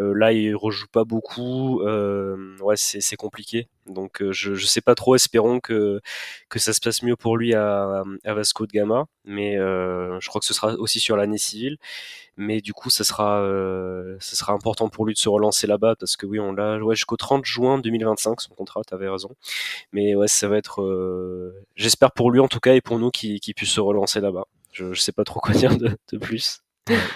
[0.00, 1.80] Euh, là, il rejoue pas beaucoup.
[1.82, 3.68] Euh, ouais, c'est compliqué.
[3.86, 5.14] Donc, euh, je, je sais pas trop.
[5.14, 6.00] Espérons que
[6.48, 9.06] que ça se passe mieux pour lui à, à Vasco de Gama.
[9.24, 11.78] Mais je crois que ce sera aussi sur l'année civile.
[12.36, 13.44] Mais du coup, ça sera
[14.20, 16.94] ça sera important pour lui de se relancer là-bas parce que oui, on l'a ouais,
[16.94, 18.82] jusqu'au 30 juin 2025 son contrat.
[18.84, 19.30] T'avais raison.
[19.92, 20.82] Mais ouais, ça va être.
[21.76, 24.44] J'espère pour lui en tout cas et pour nous qu'il puisse se relancer là-bas.
[24.72, 26.60] Je, je sais pas trop quoi dire de, plus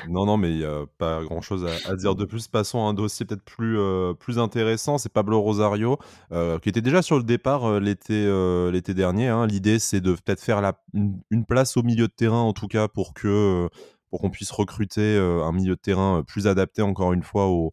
[0.08, 2.48] non, non, mais il n'y a pas grand-chose à, dire de plus.
[2.48, 4.96] Passons à un dossier peut-être plus, euh, plus intéressant.
[4.96, 5.98] C'est Pablo Rosario,
[6.32, 8.26] euh, qui était déjà sur le départ euh, l'été
[8.72, 9.28] l'été dernier.
[9.28, 9.46] Hein.
[9.46, 12.88] L'idée, c'est de peut-être faire la, une, place au milieu de terrain, en tout cas,
[12.88, 13.68] pour que
[14.10, 17.72] pour qu'on puisse recruter un milieu de terrain plus adapté, encore une fois, aux,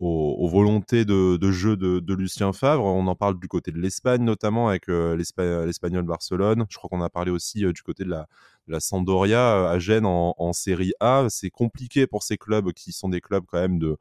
[0.00, 2.84] volontés de, de jeu de, de, Lucien Favre.
[2.84, 6.66] On en parle du côté de l'Espagne, notamment avec l'Espagnol Barcelone.
[6.68, 8.26] Je crois qu'on a parlé aussi du côté de la
[8.68, 11.26] la Sampdoria euh, à Gênes en Série A.
[11.28, 13.98] C'est compliqué pour ces clubs qui sont des clubs quand même de,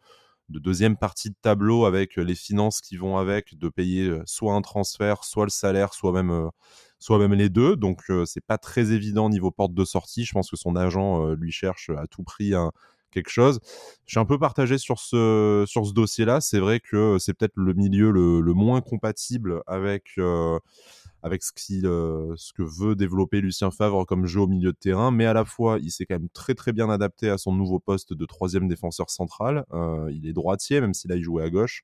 [0.50, 4.62] de deuxième partie de tableau avec les finances qui vont avec, de payer soit un
[4.62, 6.50] transfert, soit le salaire, soit même,
[7.00, 7.76] soit même les deux.
[7.76, 10.26] Donc c'est pas très évident niveau porte de sortie.
[10.26, 12.54] Je pense que son agent lui cherche à tout prix
[13.12, 13.60] quelque chose.
[14.06, 16.42] Je suis un peu partagé sur ce, sur ce dossier-là.
[16.42, 20.20] C'est vrai que c'est peut-être le milieu le, moins compatible avec
[21.26, 21.52] avec ce,
[21.86, 25.34] euh, ce que veut développer Lucien Favre comme jeu au milieu de terrain, mais à
[25.34, 28.26] la fois, il s'est quand même très très bien adapté à son nouveau poste de
[28.28, 29.66] troisième défenseur central.
[29.74, 31.82] Euh, il est droitier, même s'il a joué à gauche.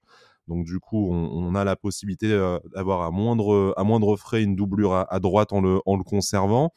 [0.48, 4.56] Donc du coup, on, a la possibilité euh, d'avoir à moindre, à moindre frais une
[4.56, 6.72] doublure à, droite en le, en le conservant.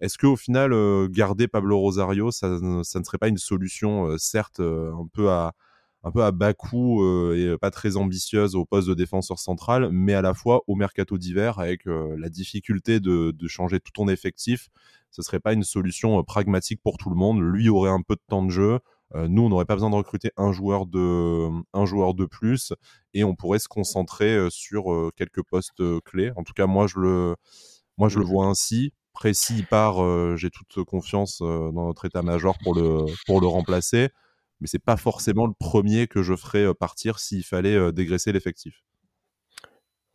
[0.00, 0.72] Est-ce qu'au final,
[1.10, 5.54] garder Pablo Rosario, ça, ça, ne serait pas une solution, certes, un peu à,
[6.04, 9.90] un peu à bas coût euh, et pas très ambitieuse au poste de défenseur central,
[9.90, 14.08] mais à la fois au mercato d'hiver avec euh, la difficulté de, changer tout ton
[14.08, 14.68] effectif.
[15.10, 17.40] Ce serait pas une solution euh, pragmatique pour tout le monde.
[17.40, 18.78] Lui aurait un peu de temps de jeu.
[19.14, 22.74] nous, on n'aurait pas besoin de recruter un joueur de, un joueur de plus
[23.14, 26.30] et on pourrait se concentrer sur quelques postes clés.
[26.36, 27.36] En tout cas, moi, je le,
[27.96, 28.92] moi, je le vois ainsi.
[29.14, 29.96] Précis part,
[30.36, 34.10] j'ai toute confiance dans notre état-major pour le, pour le remplacer
[34.60, 38.82] mais c'est pas forcément le premier que je ferais partir s'il fallait dégraisser l'effectif.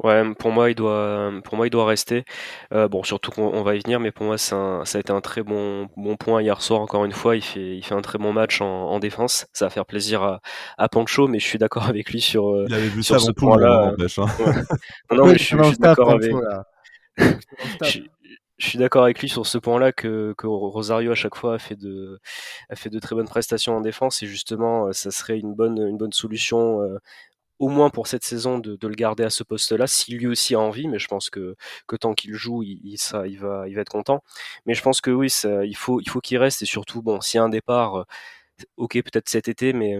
[0.04, 2.26] Ouais, pour moi, il doit, pour moi, il doit rester.
[2.72, 5.88] bon, surtout qu'on va y venir, mais pour moi, ça a été un très bon,
[5.96, 6.82] bon point hier soir.
[6.82, 9.46] Encore une fois, il fait, il fait un très bon match en, défense.
[9.54, 10.42] Ça va faire plaisir à,
[10.78, 13.94] à Pancho, mais je suis d'accord avec lui sur, il avait vu sur ce point-là.
[13.98, 14.26] Hein.
[15.12, 16.32] Non, mais je, suis d'accord avec.
[17.84, 18.00] je
[18.70, 21.76] suis d'accord avec lui sur ce point-là que, que, Rosario à chaque fois a fait
[21.76, 22.20] de
[22.70, 25.78] a fait de très bonnes prestations en défense et justement euh, ça serait une bonne
[25.88, 26.98] une bonne solution euh,
[27.60, 30.56] au moins pour cette saison de, de le garder à ce poste-là si lui aussi
[30.56, 31.56] a envie mais je pense que,
[31.88, 34.24] que tant qu'il joue il, ça il va il va être content.
[34.66, 37.22] Mais je pense que oui ça, il faut il faut qu'il reste et surtout bon
[37.22, 38.06] s'il y a un départ euh,
[38.78, 39.98] ok peut-être cet été mais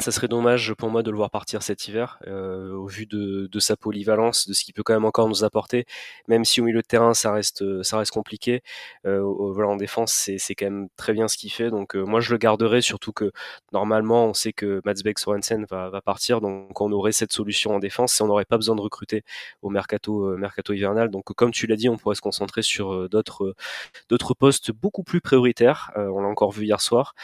[0.00, 3.48] ça serait dommage pour moi de le voir partir cet hiver, euh, au vu de,
[3.50, 5.84] de, sa polyvalence, de ce qu'il peut quand même encore nous apporter.
[6.26, 8.62] Même si au milieu de terrain ça reste, ça reste compliqué,
[9.06, 9.20] euh,
[9.52, 11.70] voilà en défense c'est, c'est quand même très bien ce qu'il fait.
[11.70, 13.30] Donc euh, moi je le garderai, surtout que
[13.72, 17.74] normalement on sait que Mats Beck Sorensen va, va partir, donc on aurait cette solution
[17.74, 19.22] en défense et on n'aurait pas besoin de recruter
[19.62, 21.10] au mercato, euh, mercato hivernal.
[21.10, 23.54] Donc comme tu l'as dit, on pourrait se concentrer sur euh, d'autres,
[24.08, 25.92] d'autres postes beaucoup plus prioritaires.
[25.96, 27.14] on l'a encore vu hier soir.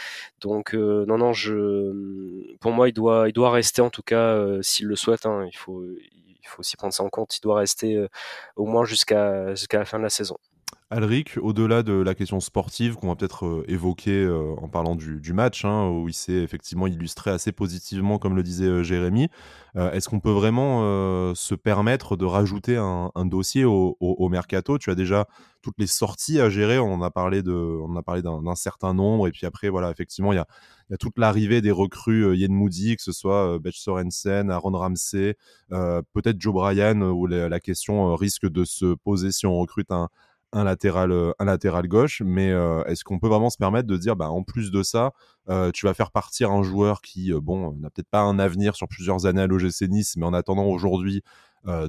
[0.41, 4.61] Donc non non je pour moi, il doit, il doit rester en tout cas, euh,
[4.61, 5.25] s'il le souhaite.
[5.25, 7.37] Hein, il faut, il aussi prendre ça en compte.
[7.37, 8.09] Il doit rester euh,
[8.57, 10.37] au moins jusqu'à jusqu'à la fin de la saison.
[10.89, 15.33] Alric, au-delà de la question sportive qu'on va peut-être euh, évoquer euh, en parlant du,
[15.33, 19.29] match, hein, où il s'est effectivement illustré assez positivement, comme le disait euh, Jérémy,
[19.75, 24.79] est-ce qu'on peut vraiment se permettre de rajouter un, dossier au, mercato?
[24.79, 25.27] Tu as déjà
[25.61, 26.79] toutes les sorties à gérer.
[26.79, 30.33] On a parlé de, on a parlé d'un certain nombre, et puis après, voilà, effectivement,
[30.33, 30.47] il y a,
[30.99, 35.37] toute l'arrivée des recrues Yen Moody, que ce soit Betch Sorensen, Aaron Ramsey,
[35.69, 40.09] peut-être Joe Bryan, où la question risque de se poser si on recrute un
[40.53, 43.97] un latéral, euh, un latéral gauche, mais euh, est-ce qu'on peut vraiment se permettre de
[43.97, 45.13] dire, bah, en plus de ça,
[45.49, 48.89] euh, tu vas faire partir un joueur qui, bon, n'a peut-être pas un avenir sur
[48.89, 51.23] plusieurs années à l'OGC Nice, mais en attendant aujourd'hui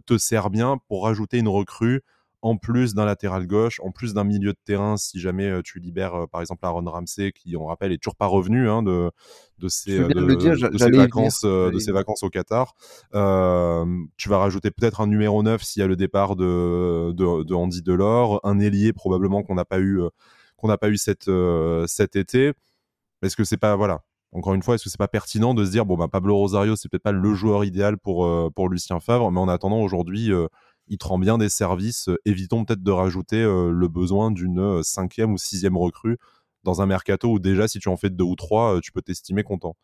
[0.08, 2.02] te sert bien pour rajouter une recrue
[2.42, 5.80] en plus d'un latéral gauche, en plus d'un milieu de terrain, si jamais euh, tu
[5.80, 9.12] libères euh, par exemple Aaron Ramsey, qui on rappelle est toujours pas revenu hein, de,
[9.58, 12.76] de, ses, vacances, euh, de ses vacances au Qatar.
[13.12, 17.82] tu vas rajouter peut-être un numéro 9 s'il y a le départ de, de, Andy
[17.82, 20.02] Delors, un ailier probablement qu'on n'a pas eu
[20.58, 21.28] qu'on n'a pas eu cet
[22.16, 22.54] été.
[23.24, 25.72] Est-ce que c'est pas voilà encore une fois, est-ce que c'est pas pertinent de se
[25.72, 29.32] dire bon bah Pablo Rosario c'est peut-être pas le joueur idéal pour pour Lucien Favre,
[29.32, 30.32] mais en attendant aujourd'hui
[30.88, 32.10] il te rend bien des services.
[32.10, 36.18] Euh, évitons peut-être de rajouter euh, le besoin d'une euh, cinquième ou sixième recrue
[36.64, 39.44] dans un mercato où déjà, si tu en fais deux ou trois, tu peux t'estimer
[39.44, 39.76] content.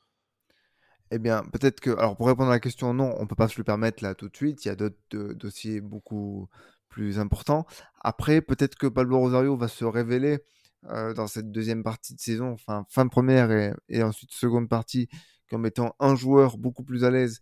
[1.12, 1.92] Eh bien, peut-être que.
[1.92, 4.16] Alors, pour répondre à la question, non, on ne peut pas se le permettre là
[4.16, 4.66] tout de suite.
[4.66, 6.50] Il y a d'autres dossiers beaucoup
[6.90, 7.66] plus importants.
[8.02, 10.40] Après, peut-être que Pablo Rosario va se révéler
[10.84, 15.08] dans cette deuxième partie de saison, enfin, fin première et ensuite seconde partie,
[15.50, 17.42] comme étant un joueur beaucoup plus à l'aise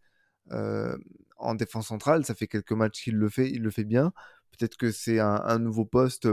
[1.42, 2.26] en défense centrale.
[2.26, 4.14] Ça fait quelques matchs qu'il le fait, il le fait bien.
[4.58, 6.28] Peut-être que c'est un, nouveau poste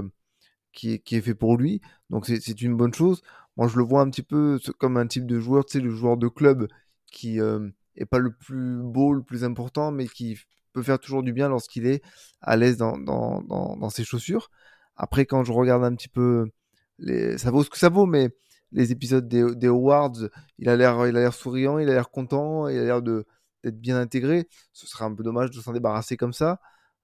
[0.73, 1.81] qui est, qui est, fait pour lui.
[2.11, 3.23] Donc c'est une bonne chose.
[3.57, 5.90] Moi, je le vois un petit peu comme un type de joueur, tu sais, le
[5.90, 6.68] joueur de club
[7.11, 10.38] qui est pas le plus beau, le plus important, mais qui
[10.73, 12.03] peut faire toujours du bien lorsqu'il est
[12.40, 14.51] à l'aise dans, ses chaussures.
[14.97, 16.51] Après, quand je regarde un petit peu,
[16.99, 17.38] les...
[17.38, 18.31] ça vaut ce que ça vaut, mais
[18.73, 22.85] les épisodes des, des Awards, il a l'air souriant, il a l'air content, il a
[22.85, 23.27] l'air de,
[23.64, 24.49] d'être bien intégré.
[24.73, 26.61] Ce serait un peu dommage de s'en débarrasser comme ça.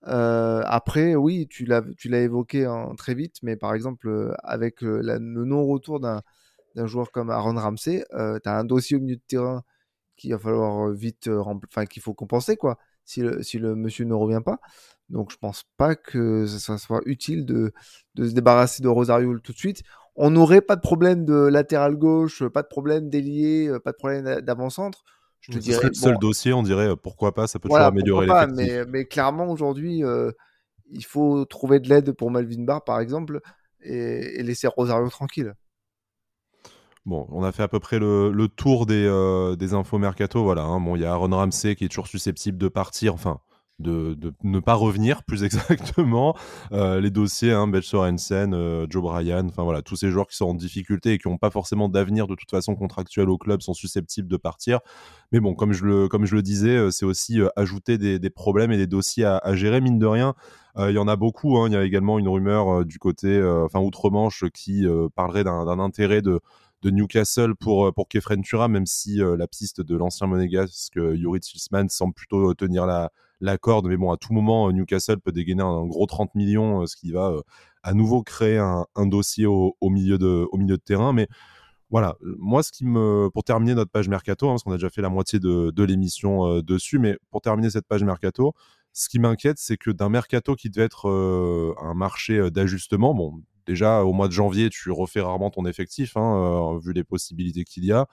[0.07, 4.35] Euh, après, oui, tu l'as, tu l'as évoqué en, très vite, mais par exemple, euh,
[4.43, 6.23] avec euh, le non-retour d'un,
[6.75, 9.63] d'un joueur comme Aaron Ramsey, tu as un dossier au milieu de terrain
[10.17, 14.15] qu'il va falloir vite, enfin, qu'il faut compenser, quoi, si le, si le monsieur ne
[14.15, 14.61] revient pas.
[15.11, 17.73] Donc, je pense pas que ça soit utile de,
[18.15, 19.83] de se débarrasser de Rosario tout de suite.
[20.17, 24.41] On n'aurait pas de problème de latéral gauche, pas de problème d'ailier, pas de problème
[24.43, 25.05] d'avant-centre
[25.47, 28.27] je te dirais, le seul dossier, on dirait euh, pourquoi pas, ça peut toujours améliorer
[28.27, 30.33] pas, mais, mais, clairement aujourd'hui, euh,
[30.91, 33.41] il faut trouver de l'aide pour Malvin Barr par exemple
[33.83, 35.55] et, laisser Rosario tranquille.
[37.05, 40.43] Bon, on a fait à peu près le, le tour des, euh, des infos mercato.
[40.43, 40.81] Voilà, hein.
[40.81, 43.13] bon, il y a Aaron Ramsey qui est toujours susceptible de partir.
[43.13, 43.41] Enfin,
[43.81, 46.37] de, ne pas revenir, plus exactement.
[46.73, 50.47] Euh, les dossiers, hein, Sorensen, euh, Joe Bryan, enfin voilà, tous ces joueurs qui sont
[50.47, 53.75] en difficulté et qui n'ont pas forcément d'avenir de toute façon contractuel au club sont
[53.75, 54.81] susceptibles de partir.
[55.33, 58.73] Mais bon, comme je le, comme je le disais, euh, c'est aussi ajouter des, problèmes
[58.73, 60.35] et des dossiers à, gérer, mine de rien.
[60.77, 61.57] Il y en a beaucoup.
[61.57, 61.69] Hein.
[61.69, 64.85] Il y a également une rumeur du côté, enfin outre-Manche, qui
[65.15, 66.41] parlerait d'un intérêt de
[66.85, 71.89] de Newcastle pour, pour Kefren Tura, même si la piste de l'ancien monégasque Yuri Tilsman
[71.89, 73.87] semble plutôt tenir la, la corde.
[73.87, 76.97] Mais bon, à tout moment, euh, Newcastle peut dégainer un, gros 30 millions, euh, ce
[76.97, 77.43] qui va euh,
[77.83, 81.13] à nouveau créer un, dossier au, milieu de, au milieu de terrain.
[81.13, 81.29] Mais
[81.91, 84.91] voilà, moi, ce qui me, pour terminer notre page mercato, hein, parce qu'on a déjà
[84.91, 88.55] fait la moitié de, l'émission dessus, mais pour terminer cette page mercato,
[88.95, 91.11] ce qui m'inquiète, c'est que d'un mercato qui devait être
[91.83, 96.79] un marché d'ajustement, bon, déjà au mois de janvier, tu refais rarement ton effectif, hein,
[96.83, 98.07] vu les possibilités qu'il y a.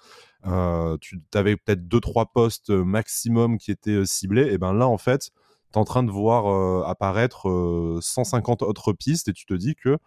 [0.99, 4.51] tu avais peut-être deux trois postes maximum qui étaient ciblés.
[4.51, 5.31] Et ben là, en fait,
[5.71, 9.97] tu es en train de voir apparaître 150 autres pistes et tu te dis que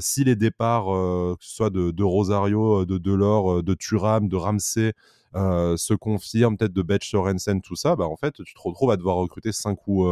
[0.00, 4.92] si les départs, que ce soit de, Rosario, de Delors, de Turam, de Ramsey,
[5.34, 8.96] se confirment, peut-être de Betch Sorensen, tout ça, bah en fait, tu te retrouves à
[8.96, 10.06] devoir recruter 5 ou,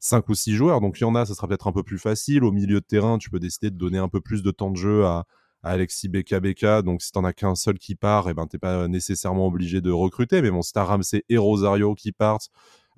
[0.00, 0.80] 5 ou 6 joueurs.
[0.80, 2.44] Donc il y en a, ça sera peut-être un peu plus facile.
[2.44, 4.76] Au milieu de terrain, tu peux décider de donner un peu plus de temps de
[4.76, 5.24] jeu à,
[5.64, 8.86] Alexis Beka Donc si t'en as qu'un seul qui part, et eh ben t'es pas
[8.86, 10.42] nécessairement obligé de recruter.
[10.42, 12.50] Mais bon, si t'as Ramsey et Rosario qui partent,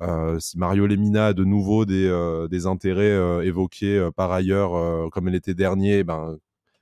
[0.03, 5.11] euh, si Mario Lemina a de nouveau des, euh, des intérêts euh, évoqués par ailleurs,
[5.11, 6.37] comme l'été dernier, eh ben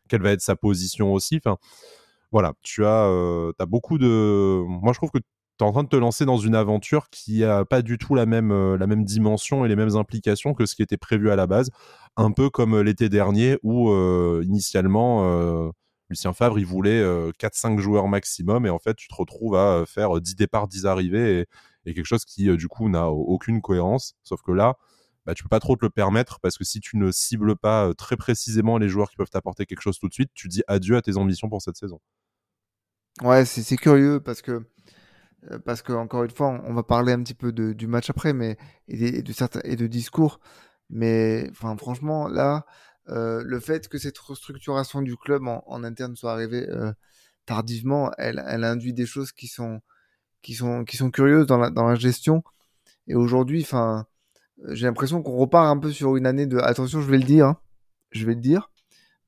[0.09, 1.41] quelle va être sa position aussi?
[2.33, 3.07] Voilà, tu as,
[3.59, 4.65] as beaucoup de.
[4.67, 5.19] Moi, je trouve que
[5.59, 8.15] tu es en train de te lancer dans une aventure qui n'a pas du tout
[8.15, 11.31] la même, euh, la même dimension et les mêmes implications que ce qui était prévu
[11.31, 11.71] à la base.
[12.17, 15.73] Un peu comme euh, l'été dernier où euh, initialement
[16.11, 17.03] Lucien Favre il voulait
[17.39, 21.47] 4-5 joueurs maximum et en fait tu te retrouves à faire 10 départs, 10 arrivées
[21.87, 24.15] et, quelque chose qui du coup n'a aucune cohérence.
[24.23, 24.75] Sauf que là,
[25.27, 27.93] bah, tu peux pas trop te le permettre parce que si tu ne cibles pas
[27.95, 30.97] très précisément les joueurs qui peuvent t'apporter quelque chose tout de suite, tu dis adieu
[30.97, 32.01] à tes ambitions pour cette saison.
[33.23, 34.67] Ouais, c'est curieux parce que
[35.65, 38.57] parce que encore une fois, on va parler un petit peu du match après, mais
[38.89, 40.41] et de, certains et de discours.
[40.91, 42.67] Mais enfin, franchement, là,
[43.09, 46.93] euh, le fait que cette restructuration du club en, interne soit arrivée euh,
[47.47, 49.81] tardivement, elle, elle induit des choses qui sont
[50.43, 52.43] qui sont qui sont curieuses dans la dans la gestion.
[53.09, 54.07] Et aujourd'hui, enfin,
[54.71, 57.47] j'ai l'impression qu'on repart un peu sur une année de attention, je vais le dire,
[57.49, 57.59] hein,
[58.13, 58.71] je vais le dire.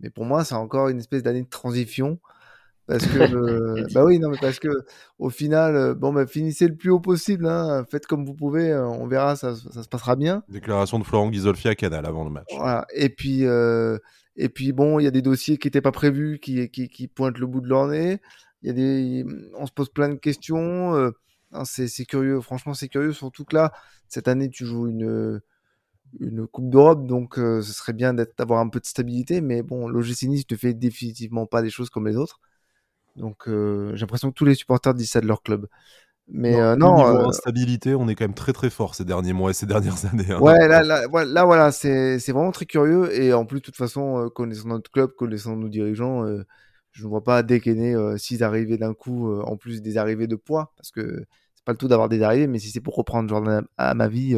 [0.01, 2.21] Mais pour moi, c'est encore une espèce d'année de transition
[2.87, 4.69] Parce que, bah oui, non, mais parce que
[5.19, 7.47] au final, bon, bah, finissez le plus haut possible.
[7.47, 8.75] Hein, faites comme vous pouvez.
[8.75, 10.43] On verra, ça, ça, se passera bien.
[10.49, 12.49] Déclaration de Florent Ghisolfi à Canal avant le match.
[12.57, 12.87] Voilà.
[12.95, 16.69] Et puis, et puis bon, il y a des dossiers qui n'étaient pas prévus, qui,
[16.71, 18.21] qui, qui, pointent le bout de leur nez.
[18.63, 21.13] Il y a des, on se pose plein de questions.
[21.65, 22.41] c'est curieux.
[22.41, 23.13] Franchement, c'est curieux.
[23.13, 23.73] Surtout que là,
[24.09, 25.41] cette année, tu joues une
[26.21, 29.41] une Coupe d'Europe, donc euh, ce serait bien d'avoir un peu de stabilité.
[29.41, 32.41] Mais bon, l'OGC Nice ne fait définitivement pas des choses comme les autres.
[33.17, 35.67] Donc euh, j'ai l'impression que tous les supporters disent ça de leur club.
[36.29, 39.51] Mais non, euh, niveau instabilité, on est quand même très très fort ces derniers mois
[39.51, 40.31] et ces dernières années.
[40.31, 40.41] Hein.
[40.41, 43.15] Ouais, là, là, voilà, c'est vraiment très curieux.
[43.15, 46.27] Et en plus, de toute façon, connaissant notre club, connaissant nos dirigeants,
[46.91, 50.73] je ne vois pas dégainer six arrivées d'un coup, en plus des arrivées de poids,
[50.77, 51.25] parce que
[51.55, 54.09] c'est pas le tout d'avoir des arrivées, mais si c'est pour reprendre Jordan à, ma
[54.09, 54.37] vie,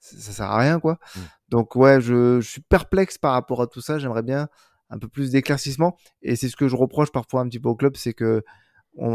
[0.00, 0.98] ça sert à rien, quoi.
[1.16, 1.20] Mmh.
[1.48, 3.98] Donc, ouais, je, suis perplexe par rapport à tout ça.
[3.98, 4.48] J'aimerais bien
[4.94, 5.96] un peu plus d'éclaircissement.
[6.22, 8.42] Et c'est ce que je reproche parfois un petit peu au club, c'est que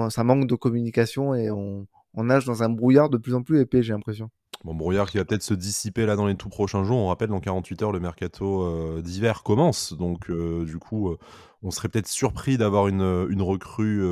[0.09, 3.81] ça manque de communication et on, nage dans un brouillard de plus en plus épais,
[3.81, 4.29] j'ai l'impression.
[4.65, 6.97] Bon, brouillard qui va peut-être se dissiper là dans les tout prochains jours.
[6.97, 9.93] On rappelle, dans 48 heures, le mercato euh, d'hiver commence.
[9.93, 11.17] Donc, euh, du coup, euh,
[11.63, 14.03] on serait peut-être surpris d'avoir une, une, recrue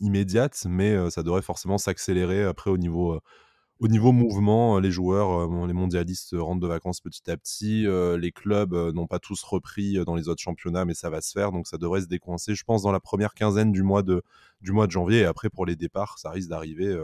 [0.00, 3.18] immédiate, mais ça devrait forcément s'accélérer après au niveau
[3.80, 7.86] au niveau mouvement, les joueurs, les mondialistes rentrent de vacances petit à petit.
[7.86, 11.52] les clubs n'ont pas tous repris dans les autres championnats, mais ça va se faire.
[11.52, 14.22] Donc ça devrait se décoincer, je pense, dans la première quinzaine du mois de,
[14.62, 15.20] janvier.
[15.20, 16.96] Et après, pour les départs, ça risque d'arriver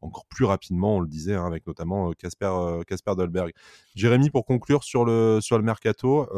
[0.00, 3.52] encore plus rapidement, on le disait, hein, avec notamment Casper Dolberg.
[3.94, 6.28] Jérémy, pour conclure sur le, sur le mercato,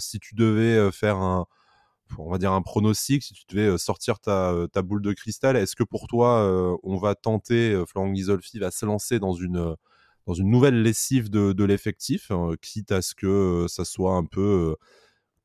[0.00, 1.46] si tu devais faire un,
[2.18, 5.84] on va dire un pronostic, si tu devais sortir ta, boule de cristal, est-ce que
[5.84, 9.74] pour toi, on va tenter, Florent Ghisolfi va se lancer dans une,
[10.26, 14.76] dans une nouvelle lessive de, l'effectif, hein, quitte à ce que ça soit un peu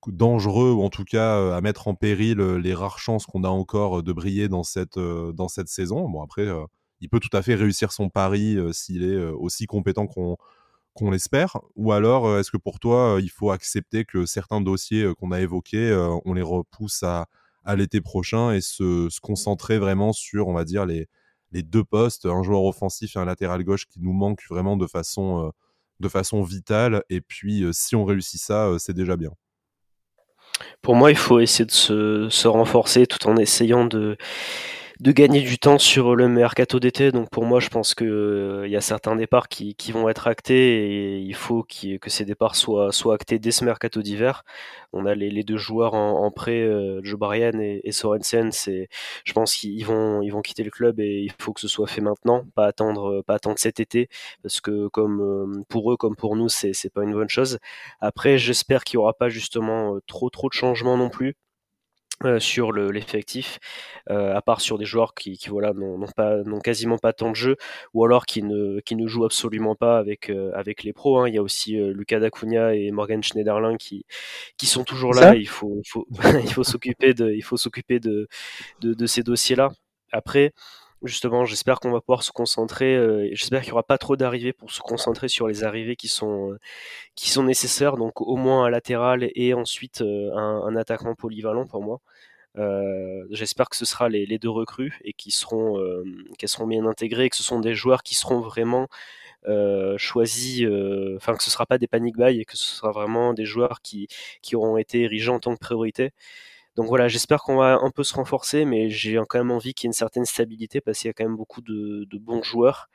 [0.07, 4.03] dangereux ou en tout cas à mettre en péril les rares chances qu'on a encore
[4.03, 6.09] de briller dans cette, dans cette saison?
[6.09, 6.47] Bon, après,
[7.01, 10.37] il peut tout à fait réussir son pari s'il est aussi compétent qu'on
[10.95, 14.61] qu'on l'espère Ou alors, euh, est-ce que pour toi, euh, il faut accepter que certains
[14.61, 15.93] dossiers euh, qu'on a évoqués,
[16.25, 17.27] on les repousse à,
[17.63, 21.07] à l'été prochain et se, se, concentrer vraiment sur, on va dire, les,
[21.51, 24.87] les deux postes, un joueur offensif et un latéral gauche qui nous manquent vraiment de
[24.87, 25.51] façon,
[25.99, 27.03] de façon vitale.
[27.09, 29.31] Et puis, si on réussit ça, c'est déjà bien.
[30.81, 34.17] Pour moi, il faut essayer de se, se renforcer tout en essayant de
[34.99, 37.11] de gagner du temps sur le mercato d'été.
[37.11, 41.15] Donc pour moi, je pense qu'il euh, y a certains départs qui, vont être actés
[41.15, 44.43] et il faut que ces départs soient, actés dès ce mercato d'hiver.
[44.93, 48.51] On a les, deux joueurs en, en prêt, euh, Joe Barrian et, et Sorensen.
[48.51, 52.43] Je pense qu'ils vont, quitter le club et il faut que ce soit fait maintenant,
[52.55, 54.09] pas attendre, pas attendre cet été,
[54.43, 57.59] parce que comme euh, pour eux comme pour nous, c'est, pas une bonne chose.
[57.99, 61.35] Après, j'espère qu'il y aura pas justement euh, trop trop de changements non plus.
[62.23, 63.59] Euh, sur l'effectif,
[64.09, 67.29] euh, à part sur des joueurs qui, qui voilà n'ont pas n'ont quasiment pas tant
[67.29, 67.57] de jeu
[67.93, 71.19] ou alors qui ne qui ne jouent absolument pas avec euh, avec les pros.
[71.19, 71.27] Hein.
[71.27, 74.05] Il y a aussi Lucas Dacunia et Morgan Schneiderlin qui
[74.57, 75.35] qui sont toujours là.
[75.35, 76.07] Il faut faut
[76.41, 78.29] il faut s'occuper de il faut s'occuper de,
[78.79, 79.69] de, de ces dossiers là.
[80.13, 80.53] Après
[81.05, 82.95] justement, j'espère qu'on va pouvoir se concentrer.
[82.95, 86.07] Euh, j'espère qu'il n'y aura pas trop d'arrivées pour se concentrer sur les arrivées qui
[86.07, 87.97] sont euh, nécessaires.
[87.97, 91.99] Donc au moins un latéral et ensuite euh, un, attaquant polyvalent pour moi.
[93.31, 95.77] j'espère que ce sera les, deux recrues et seront
[96.37, 98.87] qu'elles seront bien intégrées, que ce sont des joueurs qui seront vraiment
[99.97, 100.65] choisis,
[101.17, 103.81] enfin que ce sera pas des panic buy et que ce sera vraiment des joueurs
[103.81, 104.07] qui
[104.41, 106.11] qui auront été érigés en tant que priorité.
[106.75, 109.87] Donc voilà, j'espère qu'on va un peu se renforcer, mais j'ai quand même envie qu'il
[109.87, 112.89] y ait une certaine stabilité parce qu'il y a quand même beaucoup de, bons joueurs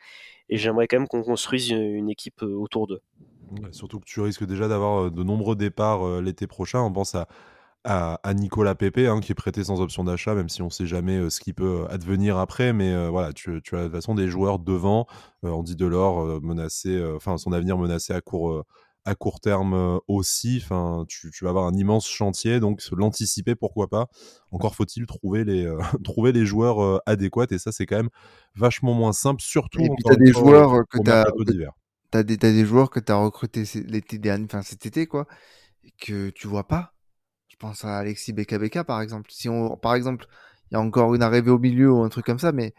[0.48, 3.00] et j'aimerais quand même qu'on construise une, équipe euh, autour d'eux.
[3.70, 6.80] surtout que tu risques déjà d'avoir euh, de nombreux départs euh, l'été prochain.
[6.80, 7.28] On pense à,
[7.84, 10.86] à, Nicolas Pepe hein, qui est prêté sans option d'achat, même si on ne sait
[10.86, 12.74] jamais ce qui peut advenir après.
[12.74, 15.06] Mais voilà, tu, as de toute façon des joueurs devant.
[15.42, 18.64] on dit Delors menacé, enfin son avenir menacé à court
[19.04, 20.60] à court terme aussi.
[20.62, 24.08] Enfin, tu, vas avoir un immense chantier, donc l'anticiper, pourquoi pas.
[24.50, 25.70] Encore faut-il trouver les,
[26.04, 28.10] trouver les joueurs adéquats, et ça, c'est quand même
[28.54, 29.80] vachement moins simple, surtout.
[29.80, 31.26] Et puis, tu as des joueurs que tu as.
[32.10, 35.26] T'as des, as des joueurs que tu as recrutés l'été dernier, enfin cet été, quoi,
[35.84, 36.94] et que tu vois pas.
[37.46, 39.30] Je pense à Alexis Beka par exemple.
[39.30, 40.26] Si on, par exemple,
[40.70, 42.74] il y a encore une arrivée au milieu ou un truc comme ça, mais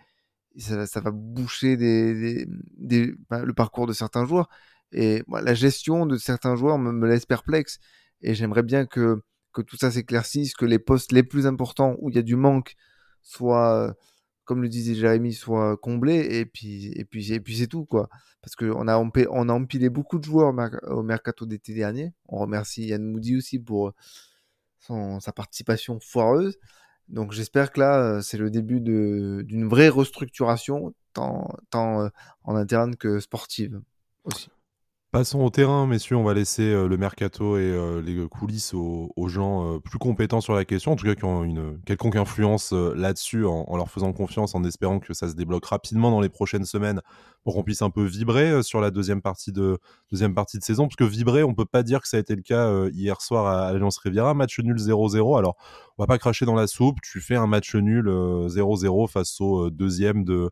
[0.58, 2.46] ça, ça va boucher des,
[2.78, 4.50] des, bah, le parcours de certains joueurs.
[4.92, 7.80] Et la gestion de certains joueurs me, laisse perplexe.
[8.22, 9.22] Et j'aimerais bien que,
[9.54, 12.36] que tout ça s'éclaircisse, que les postes les plus importants où il y a du
[12.36, 12.76] manque
[13.22, 13.96] soient,
[14.44, 16.40] comme le disait Jérémy, soient comblés.
[16.40, 18.10] Et puis, et puis, et puis c'est tout, quoi.
[18.42, 20.54] Parce qu'on a, empilé beaucoup de joueurs
[20.88, 22.14] au mercato d'été dernier.
[22.28, 23.94] On remercie Yann Moody aussi pour
[24.80, 26.58] son, sa participation foireuse.
[27.08, 32.10] Donc j'espère que là, c'est le début d'une vraie restructuration, tant, tant
[32.44, 33.82] en interne que sportive
[34.24, 34.50] aussi.
[35.12, 36.16] Passons au terrain, messieurs.
[36.16, 40.40] On va laisser euh, le mercato et euh, les coulisses aux, gens euh, plus compétents
[40.40, 44.14] sur la question, en tout cas qui ont une quelconque influence là-dessus, en, leur faisant
[44.14, 47.02] confiance, en espérant que ça se débloque rapidement dans les prochaines semaines
[47.44, 49.80] pour qu'on puisse un peu vibrer sur la deuxième partie de
[50.12, 50.84] saison.
[50.86, 53.48] Parce que vibrer, on peut pas dire que ça a été le cas hier soir
[53.48, 55.38] à, Alliance Riviera, match nul 0-0.
[55.38, 55.58] Alors,
[55.98, 57.02] on va pas cracher dans la soupe.
[57.02, 60.52] Tu fais un match nul 0-0 face au deuxième de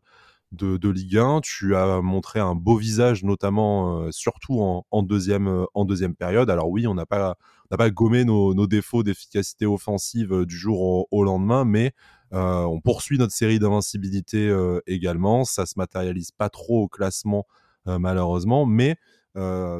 [0.52, 1.40] de, Ligue 1.
[1.42, 6.50] Tu as montré un beau visage, notamment, euh, surtout en, deuxième, euh, en deuxième période.
[6.50, 7.36] Alors oui, on n'a pas,
[7.70, 11.92] pas gommé nos, défauts d'efficacité offensive euh, du jour au, lendemain, mais
[12.32, 14.54] on poursuit notre série d'invincibilité
[14.86, 15.44] également.
[15.44, 17.44] Ça se matérialise pas trop au classement,
[17.86, 18.94] malheureusement, mais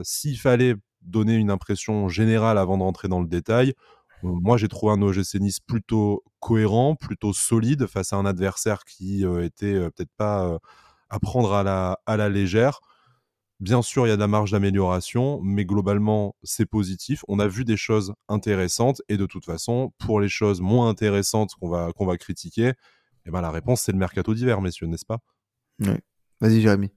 [0.03, 3.75] s'il fallait donner une impression générale avant de rentrer dans le détail,
[4.23, 9.25] moi, j'ai trouvé un OGC Nice plutôt cohérent, plutôt solide face à un adversaire qui
[9.25, 10.59] euh, était euh, peut-être pas euh,
[11.09, 12.81] à prendre à la, à la légère.
[13.61, 17.25] Bien sûr, il y a de la marge d'amélioration, mais globalement, c'est positif.
[17.29, 21.55] On a vu des choses intéressantes et de toute façon, pour les choses moins intéressantes
[21.61, 22.73] qu'on va, qu'on va critiquer,
[23.27, 25.19] eh ben, la réponse, c'est le mercato d'hiver, messieurs, n'est-ce pas?
[25.81, 25.93] Oui.
[26.41, 26.91] Vas-y, Jérémy.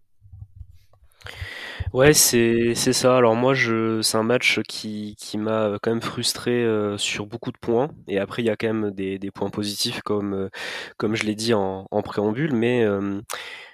[1.93, 3.17] Ouais, c'est c'est ça.
[3.17, 3.53] Alors moi,
[4.01, 7.89] c'est un match qui qui m'a quand même frustré euh, sur beaucoup de points.
[8.07, 10.49] Et après, il y a quand même des, des points positifs comme euh,
[10.97, 12.53] comme je l'ai dit en, préambule.
[12.53, 13.21] Mais euh,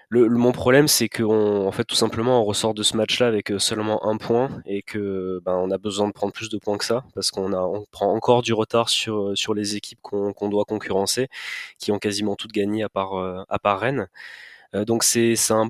[0.10, 3.52] le, mon problème, c'est que en fait, tout simplement, on ressort de ce match-là avec
[3.60, 6.86] seulement un point et que ben, on a besoin de prendre plus de points que
[6.86, 10.50] ça parce qu'on a on prend encore du retard sur sur les équipes qu'on qu'on
[10.50, 11.28] doit concurrencer,
[11.80, 13.14] qui ont quasiment toutes gagné à part
[13.50, 14.08] à part Rennes.
[14.74, 15.70] donc c'est c'est un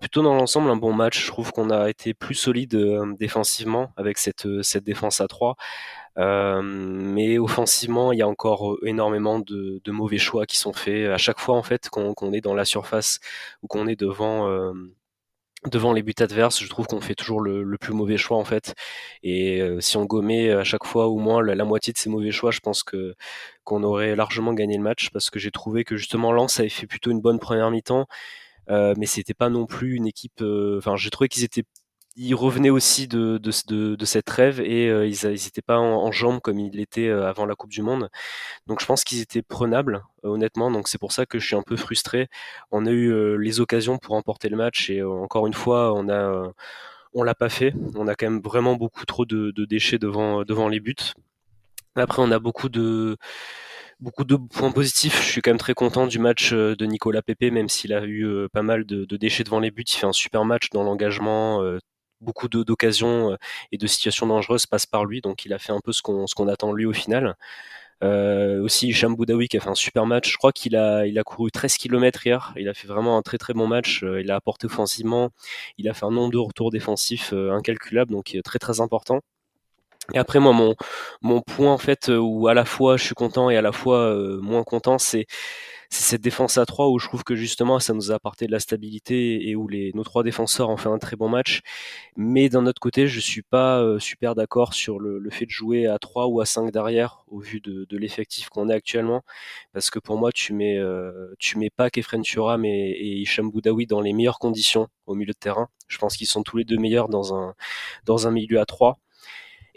[0.00, 1.24] plutôt dans l'ensemble un bon match.
[1.24, 5.28] Je trouve qu'on a été plus solide euh, défensivement avec cette, euh, cette défense à
[5.28, 5.56] 3.
[6.18, 11.10] Euh, mais offensivement, il y a encore énormément de, de, mauvais choix qui sont faits.
[11.10, 13.20] À chaque fois, en fait, qu'on est dans la surface
[13.62, 14.72] ou qu'on est devant,
[15.70, 18.44] devant les buts adverses, je trouve qu'on fait toujours le, le, plus mauvais choix, en
[18.44, 18.74] fait.
[19.22, 22.50] Et si on gommait à chaque fois au moins la, moitié de ces mauvais choix,
[22.50, 23.14] je pense que
[23.64, 26.86] qu'on aurait largement gagné le match parce que j'ai trouvé que justement Lens avait fait
[26.86, 28.06] plutôt une bonne première mi-temps
[28.70, 30.40] euh, mais c'était pas non plus une équipe.
[30.42, 31.64] Euh, enfin, j'ai trouvé qu'ils étaient
[32.18, 36.10] ils revenaient aussi de, de, de, de cette rêve et euh, ils n'étaient pas en,
[36.12, 38.08] jambes comme ils l'étaient avant la Coupe du Monde.
[38.66, 40.70] Donc je pense qu'ils étaient prenables, honnêtement.
[40.70, 42.28] Donc c'est pour ça que je suis un peu frustré.
[42.70, 46.52] On a eu les occasions pour emporter le match et encore une fois, on a
[47.14, 47.74] on l'a pas fait.
[47.96, 50.96] On a quand même vraiment beaucoup trop de, de déchets devant devant les buts.
[51.96, 53.16] Après, on a beaucoup de
[54.00, 55.22] beaucoup de points positifs.
[55.22, 58.02] Je suis quand même très content du match euh, de Nicolas Pepe, même s'il a
[58.04, 59.84] eu euh, pas mal de, déchets devant les buts.
[59.86, 61.62] Il fait un super match dans l'engagement.
[61.62, 61.78] Euh,
[62.20, 63.36] beaucoup d'occasions
[63.72, 66.48] et de situations dangereuses passent par lui, donc il a fait un peu ce qu'on
[66.48, 67.36] attend de lui au final.
[68.02, 70.32] aussi Hicham Boudaoui qui a fait un super match.
[70.32, 72.54] Je crois qu'il a, il a couru 13 km hier.
[72.56, 74.02] Il a fait vraiment un très très bon match.
[74.02, 75.30] Il a apporté offensivement.
[75.78, 79.20] Il a fait un nombre de retours défensifs incalculable, donc très très important.
[80.14, 80.76] Et après moi mon
[81.22, 83.72] mon point en fait euh, où à la fois je suis content et à la
[83.72, 85.26] fois euh, moins content c'est
[85.90, 88.52] c'est cette défense à 3 où je trouve que justement ça nous a apporté de
[88.52, 91.60] la stabilité et où les nos trois défenseurs ont fait un très bon match.
[92.16, 95.50] Mais d'un autre côté je suis pas euh, super d'accord sur le, le, fait de
[95.50, 99.22] jouer à 3 ou à 5 derrière au vu de, de l'effectif qu'on a actuellement.
[99.72, 100.78] Parce que pour moi tu mets
[101.38, 105.32] tu mets pas Kefren Thuram et, et Hicham Boudaoui dans les meilleures conditions au milieu
[105.32, 105.68] de terrain.
[105.88, 107.54] Je pense qu'ils sont tous les deux meilleurs dans un
[108.04, 108.98] dans un milieu à 3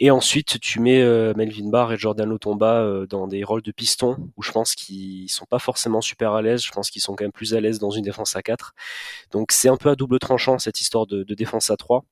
[0.02, 3.70] et ensuite, tu mets euh, Melvin Barr et Jordan Lotomba euh, dans des rôles de
[3.70, 6.62] piston où je pense qu'ils sont pas forcément super à l'aise.
[6.64, 8.74] Je pense qu'ils sont quand même plus à l'aise dans une défense à 4.
[9.30, 12.04] Donc c'est un peu à double tranchant cette histoire de, de défense à 3.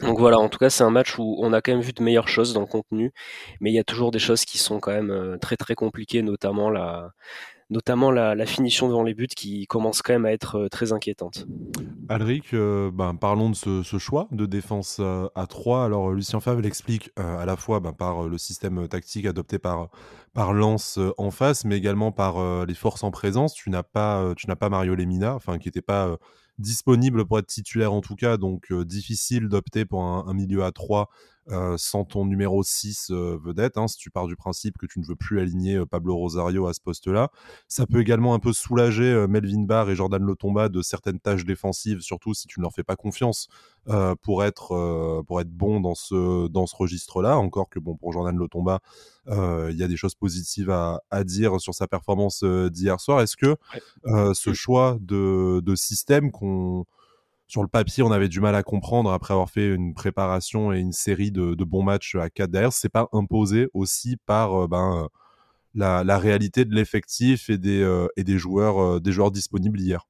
[0.00, 2.02] Donc voilà, en tout cas, c'est un match où on a quand même vu de
[2.02, 3.12] meilleures choses dans le contenu,
[3.60, 6.22] mais il y a toujours des choses qui sont quand même euh, très très compliquées,
[6.22, 7.12] notamment la,
[7.72, 11.46] notamment la, finition devant les buts qui commence quand même à être euh, très inquiétante.
[12.08, 15.84] Alric, euh, ben, parlons de ce, choix de défense euh, à 3.
[15.84, 19.88] Alors Lucien Favre l'explique à la fois ben, par le système tactique adopté par,
[20.34, 23.54] par Lens en face, mais également par les forces en présence.
[23.54, 26.16] Tu n'as pas, tu n'as pas Mario Lemina, enfin qui n'était pas
[26.58, 30.72] disponible pour être titulaire en tout cas, donc difficile d'opter pour un, un, milieu à
[30.72, 31.08] 3
[31.50, 35.00] euh, sans ton numéro 6 euh, vedette, hein, si tu pars du principe que tu
[35.00, 37.30] ne veux plus aligner euh, Pablo Rosario à ce poste-là.
[37.66, 42.00] Ça peut également un peu soulager Melvin Barr et Jordan Lotomba de certaines tâches défensives,
[42.00, 43.48] surtout si tu ne leur fais pas confiance
[44.22, 47.36] pour, être, pour être bon dans ce, dans ce registre-là.
[47.36, 48.80] Encore que bon, pour Jordan Lotomba,
[49.26, 53.20] il y a des choses positives à, à dire sur sa performance d'hier soir.
[53.20, 53.56] Est-ce que
[54.34, 56.86] ce choix de, de système qu'on
[57.52, 60.78] sur le papier, on avait du mal à comprendre après avoir fait une préparation et
[60.78, 62.72] une série de, bons matchs à 4 derrière.
[62.72, 65.06] C'est pas imposé aussi par euh, ben,
[65.74, 70.08] la, réalité de l'effectif et des, joueurs, des joueurs disponibles hier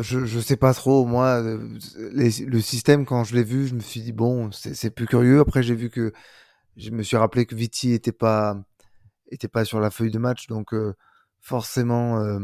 [0.00, 1.04] je, je sais pas trop.
[1.04, 5.40] Moi, le système, quand je l'ai vu, je me suis dit, bon, c'est plus curieux.
[5.40, 6.12] Après, j'ai vu que
[6.76, 8.56] je me suis rappelé que Viti était pas,
[9.32, 10.46] était pas sur la feuille de match.
[10.46, 10.74] Donc,
[11.40, 12.38] forcément,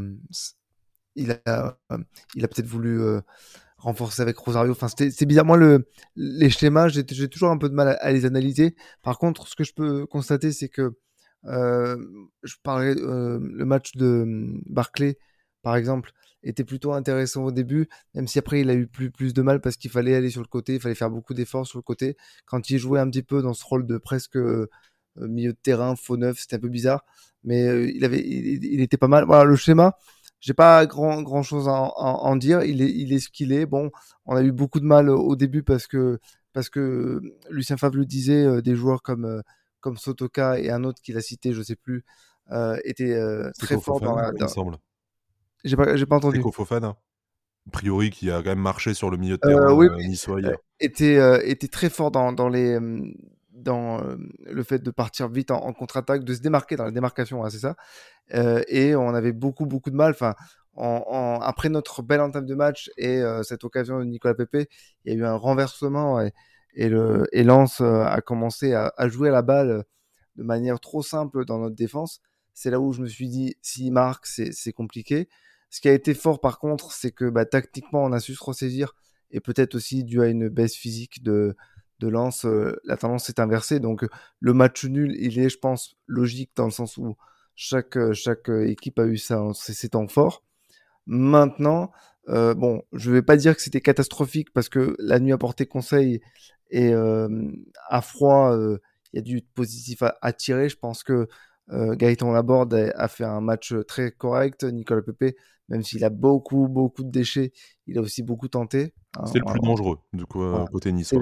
[1.17, 1.79] il a,
[2.35, 3.01] il a peut-être voulu
[3.85, 4.73] renforcer avec Rosario.
[4.73, 5.45] Enfin, c'est bizarre.
[5.45, 8.75] Moi, le, les schémas, j'ai toujours un peu de mal à, les analyser.
[9.03, 10.97] Par contre, ce que je peux constater, c'est que
[11.47, 11.97] euh,
[12.43, 14.25] je parlais euh, le match de
[14.67, 15.19] Barclay,
[15.63, 16.13] par exemple,
[16.43, 19.61] était plutôt intéressant au début, même si après il a eu plus, plus de mal
[19.61, 22.17] parce qu'il fallait aller sur le côté, il fallait faire beaucoup d'efforts sur le côté.
[22.47, 24.69] Quand il jouait un petit peu dans ce rôle de presque euh,
[25.17, 27.05] milieu de terrain, faux neuf, c'était un peu bizarre,
[27.45, 29.25] mais il avait, il, était pas mal.
[29.25, 29.97] Voilà, le schéma,
[30.45, 32.63] j'ai pas grand, grand chose à en, dire.
[32.65, 33.65] Il est, il est ce qu'il est.
[33.65, 33.91] Bon,
[34.27, 36.19] on a eu beaucoup de mal au début parce que,
[36.53, 39.41] parce que Lucien Favre le disait, euh, des joueurs comme, euh,
[39.81, 42.05] comme Sotoka et un autre qu'il a cité, je sais plus,
[42.53, 43.19] euh, étaient
[43.59, 44.33] très forts dans la.
[45.65, 46.43] J'ai pas, j'ai pas entendu.
[46.53, 50.41] Fofana, a priori, qui a quand même marché sur le milieu de terrain oui, niçois
[50.79, 52.79] Était, était très fort dans, dans les
[53.65, 54.01] dans
[54.45, 57.59] le fait de partir vite en, contre-attaque, de se démarquer dans la démarcation, hein, c'est
[57.59, 57.77] ça.
[58.69, 60.13] et on avait beaucoup, beaucoup de mal.
[60.13, 60.35] Enfin,
[60.77, 64.69] en, après notre belle entame de match et cette occasion de Nicolas Pepe,
[65.05, 66.33] il y a eu un renversement et,
[66.75, 69.85] et, a commencé à, jouer à la balle
[70.37, 72.21] de manière trop simple dans notre défense.
[72.55, 75.29] C'est là où je me suis dit, s'il marque, c'est compliqué.
[75.71, 78.45] Ce qui a été fort par contre, c'est que bah, tactiquement, on a su se
[78.45, 78.95] ressaisir
[79.31, 81.57] et peut-être aussi dû à une baisse physique de,
[82.01, 83.81] de Lens, euh, la tendance s'est inversée.
[83.81, 84.05] Donc
[84.41, 87.17] le match nul, il est, je pense, logique dans le sens où
[87.55, 90.43] chaque, euh, chaque euh, équipe a eu ça, ses temps forts.
[91.07, 91.93] Maintenant,
[92.27, 96.23] bon, je vais pas dire que c'était catastrophique parce que la nuit a porté conseil
[96.71, 98.57] et à froid,
[99.13, 100.71] il y a du positif à, tirer.
[100.71, 101.29] Je pense que
[101.69, 104.65] Gaëtan Laborde a, fait un match très correct.
[104.65, 105.35] Nicolas Pepe,
[105.69, 107.53] même s'il a beaucoup, beaucoup de déchets,
[107.87, 108.93] il a aussi beaucoup tenté.
[109.17, 111.15] Hein, c'est le plus dangereux, du coup, côté Nice.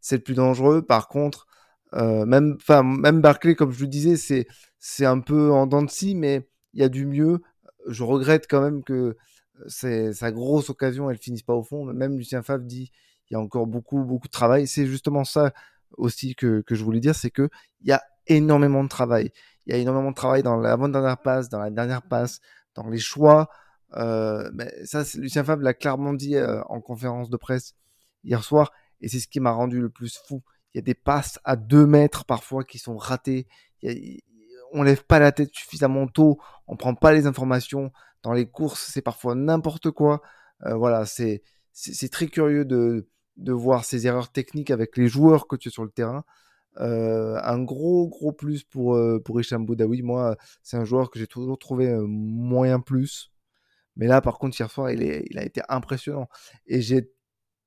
[0.00, 0.82] C'est le, plus dangereux.
[0.82, 1.46] Par contre,
[1.94, 4.46] euh, même, même Barclay, comme je le disais, c'est,
[4.78, 7.40] c'est un peu en dents de scie, mais il y a du mieux.
[7.88, 9.16] Je regrette quand même que
[9.66, 11.84] sa grosse occasion, elle finisse pas au fond.
[11.84, 12.90] Même Lucien Favre dit
[13.30, 14.66] il y a encore beaucoup, beaucoup de travail.
[14.66, 15.52] C'est justement ça
[15.96, 17.48] aussi que, que je voulais dire, c'est que
[17.82, 19.32] il y a énormément de travail.
[19.66, 22.40] Il y a énormément de travail dans l'avant-dernière passe, dans la dernière passe,
[22.74, 23.48] dans les choix,
[23.96, 24.50] euh,
[24.84, 27.74] ça, Lucien Favre l'a clairement dit euh, en conférence de presse
[28.24, 30.42] hier soir, et c'est ce qui m'a rendu le plus fou.
[30.74, 33.46] Il y a des passes à 2 mètres parfois qui sont ratées.
[34.72, 37.92] on lève pas la tête suffisamment tôt, on prend pas les informations.
[38.22, 40.22] Dans les courses, c'est parfois n'importe quoi.
[40.64, 41.42] Euh, voilà, c'est
[41.72, 43.08] c'est très curieux de,
[43.38, 46.24] de voir ces erreurs techniques avec les joueurs que tu as sur le terrain.
[46.80, 50.02] Euh, un gros gros plus pour pour Hicham Boudaoui.
[50.02, 53.30] Moi, c'est un joueur que j'ai toujours trouvé moyen plus.
[53.96, 56.28] Mais là, par contre, hier soir, il, il a été impressionnant.
[56.66, 57.10] Et j'ai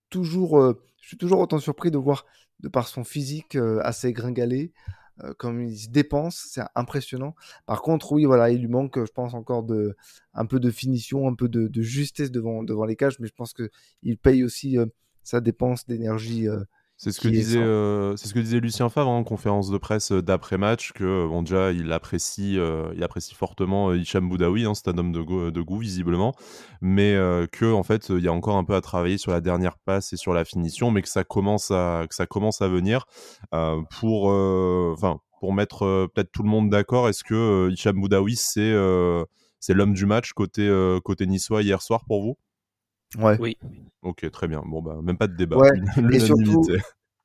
[0.10, 2.26] toujours, euh, je suis toujours autant surpris de voir,
[2.62, 4.74] de par son physique euh, assez gringalé,
[5.24, 7.36] euh, comme il se dépense, c'est impressionnant.
[7.66, 9.96] Par contre, oui, voilà, il lui manque, je pense, encore de,
[10.34, 13.34] un peu de finition, un peu de, de justesse devant, devant les cages, mais je
[13.34, 14.78] pense qu'il paye aussi
[15.24, 16.48] sa dépense d'énergie
[16.98, 20.14] c'est ce, que disait, euh, c'est ce que disait Lucien Favre en conférence de presse
[20.14, 24.88] euh, d'après-match, que euh, bon, déjà il apprécie, il apprécie fortement Hicham Boudaoui, hein, c'est
[24.88, 26.34] un homme de, goût, de goût visiblement,
[26.82, 27.16] mais
[27.52, 30.14] que en fait il y a encore un peu à travailler sur la dernière passe
[30.14, 33.06] et sur la finition, mais que ça commence à, que ça commence à venir
[34.00, 37.10] pour, enfin pour mettre peut-être tout le monde d'accord.
[37.10, 38.74] Est-ce que Hicham Boudaoui c'est
[39.60, 40.70] c'est l'homme du match côté
[41.04, 42.38] côté niçois hier soir pour vous?
[43.18, 43.38] Ouais.
[43.40, 43.58] Oui.
[44.02, 44.62] Ok, très bien.
[44.66, 45.58] Bon, bah, même pas de débat.
[45.58, 45.72] Ouais.
[46.14, 46.66] Et surtout,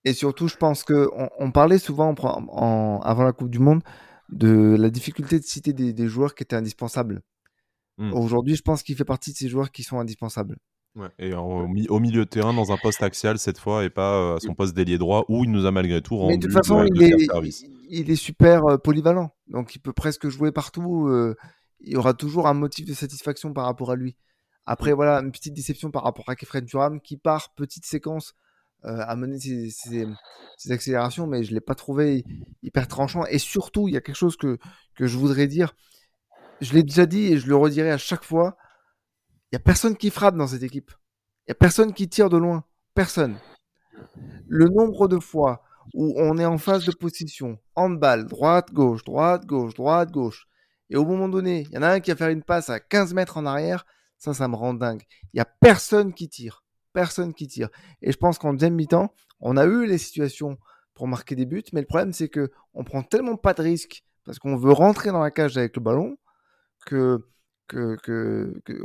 [0.04, 3.82] et surtout, je pense que on, parlait souvent en, avant la Coupe du Monde
[4.30, 7.20] de la difficulté de citer des, joueurs qui étaient indispensables.
[7.98, 8.14] Mmh.
[8.14, 10.56] Aujourd'hui, je pense qu'il fait partie de ces joueurs qui sont indispensables.
[10.96, 11.08] Ouais.
[11.18, 14.40] Et au, milieu de terrain, dans un poste axial cette fois, et pas euh, à
[14.40, 16.84] son poste d'ailier droit, où il nous a malgré tout rendu Mais de toute façon,
[16.84, 17.28] il, est,
[17.88, 19.30] il, est, super euh, polyvalent.
[19.48, 21.06] Donc, il peut presque jouer partout.
[21.08, 21.36] Euh,
[21.80, 24.16] il y aura toujours un motif de satisfaction par rapport à lui.
[24.66, 28.34] Après, voilà, une petite déception par rapport à Kefren Turam qui, part petite séquence,
[28.84, 30.06] euh, a mené ses,
[30.70, 32.24] accélérations, mais je ne l'ai pas trouvé
[32.62, 33.24] hyper tranchant.
[33.26, 34.58] Et surtout, il y a quelque chose que,
[34.94, 35.74] que je voudrais dire.
[36.60, 38.56] Je l'ai déjà dit et je le redirai à chaque fois.
[39.50, 40.92] Il n'y a personne qui frappe dans cette équipe.
[41.46, 42.64] Il n'y a personne qui tire de loin.
[42.94, 43.36] Personne.
[44.46, 45.62] Le nombre de fois
[45.94, 50.46] où on est en phase de position, balle, droite, gauche, droite, gauche, droite, gauche,
[50.88, 52.80] et au moment donné, il y en a un qui va faire une passe à
[52.80, 53.86] 15 mètres en arrière,
[54.20, 55.02] ça, ça me rend dingue.
[55.32, 56.62] Il n'y a personne qui tire.
[56.92, 57.70] Personne qui tire.
[58.02, 60.58] Et je pense qu'en deuxième mi-temps, on a eu les situations
[60.94, 64.04] pour marquer des buts, mais le problème, c'est que on prend tellement pas de risques
[64.24, 66.16] parce qu'on veut rentrer dans la cage avec le ballon,
[66.86, 67.24] que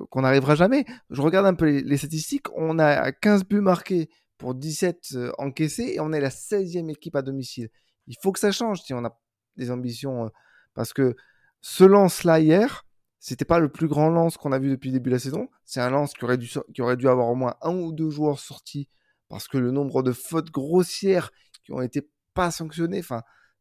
[0.10, 0.86] qu'on n'arrivera jamais.
[1.10, 5.94] Je regarde un peu les, statistiques, on a 15 buts marqués pour 17 euh, encaissés
[5.96, 7.70] et on est la 16e équipe à domicile.
[8.08, 9.20] Il faut que ça change si on a
[9.56, 10.30] des ambitions, euh,
[10.74, 11.16] parce que
[11.62, 12.85] ce lance-là hier,
[13.28, 15.50] c'était pas le plus grand lance qu'on a vu depuis le début de la saison.
[15.64, 18.88] C'est un lance qui aurait, dû, avoir au moins un ou deux joueurs sortis
[19.30, 21.32] parce que le nombre de fautes grossières
[21.64, 23.02] qui ont été pas sanctionnées,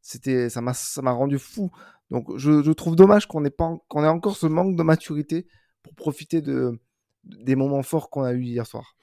[0.02, 1.70] c'était, ça m'a, ça m'a rendu fou.
[2.10, 3.54] Donc, je, trouve dommage qu'on ait
[3.90, 5.46] encore ce manque de maturité
[5.82, 6.78] pour profiter de,
[7.24, 8.96] des moments forts qu'on a eu hier soir.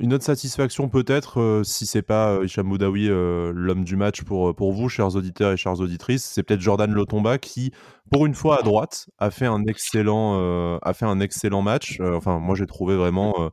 [0.00, 4.72] Une autre satisfaction peut-être, euh, si c'est pas euh, euh, l'homme du match pour, pour
[4.72, 7.70] vous, chers auditeurs et chères auditrices, c'est peut-être Jordan Lotomba qui,
[8.10, 12.00] pour une fois à droite, a fait un excellent, a fait un excellent match.
[12.00, 13.50] enfin, moi j'ai trouvé vraiment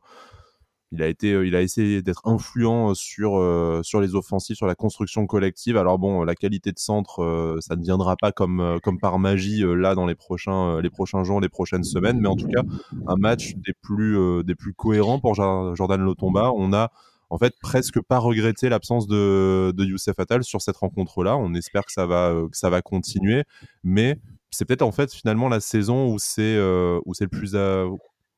[0.92, 4.56] il a été, euh, il a essayé d'être influent euh, sur euh, sur les offensives,
[4.56, 5.76] sur la construction collective.
[5.76, 9.94] Alors bon, la qualité de centre, ça ne viendra pas comme comme par magie là
[9.94, 12.62] dans les prochains les prochains jours, les prochaines semaines, mais en tout cas
[13.06, 16.52] un match des plus des plus cohérents pour Jordan Lotomba.
[16.52, 16.90] On a
[17.30, 21.36] en fait presque pas regretté l'absence de, de Youssef Attal sur cette rencontre-là.
[21.36, 23.44] On espère que ça va ça va continuer,
[23.84, 24.18] mais
[24.50, 27.54] c'est peut-être en fait finalement la saison où c'est le plus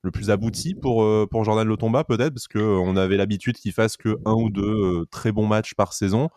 [0.03, 3.97] le plus abouti pour, euh, pour Jordan Lotomba, peut-être, parce qu'on avait l'habitude qu'il fasse
[3.97, 6.29] que un ou deux euh, très bons matchs par saison.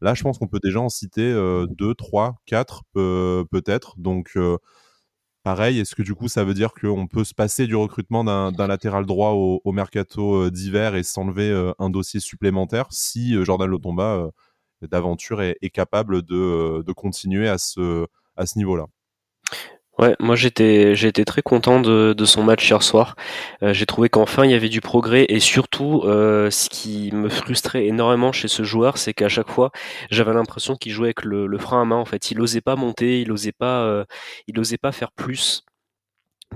[0.00, 3.94] Là, je pense qu'on peut déjà en citer euh, deux, trois, quatre, peut-être.
[3.98, 4.36] Donc,
[5.44, 8.66] pareil, est-ce que du coup, ça veut dire qu'on peut se passer du recrutement d'un
[8.66, 14.30] latéral droit au, mercato d'hiver et s'enlever un dossier supplémentaire si Jordan Lotomba
[14.82, 18.06] d'aventure est, capable de, continuer à ce,
[18.36, 18.86] à ce niveau-là?
[20.02, 23.14] Ouais, moi j'étais été très content de, de son match hier soir.
[23.62, 27.28] Euh, j'ai trouvé qu'enfin il y avait du progrès et surtout euh, ce qui me
[27.28, 29.70] frustrait énormément chez ce joueur, c'est qu'à chaque fois
[30.10, 31.96] j'avais l'impression qu'il jouait avec le, le, frein à main.
[31.98, 34.04] En fait, il osait pas monter, il osait pas, euh,
[34.48, 35.64] il osait pas faire plus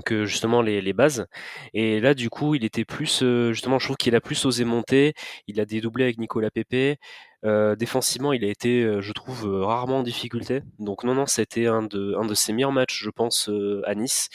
[0.05, 1.27] que justement les, les, bases.
[1.73, 3.23] Et là, du coup, il était plus,
[3.53, 5.15] justement, je trouve qu'il a plus osé monter.
[5.47, 6.99] Il a dédoublé avec Nicolas Pepe.
[7.47, 10.63] Euh, défensivement, il a été, euh, je trouve, euh, rarement en difficulté.
[10.79, 13.51] Donc non, non, c'était un de, un de ses meilleurs matchs, je pense,
[13.85, 14.29] à Nice.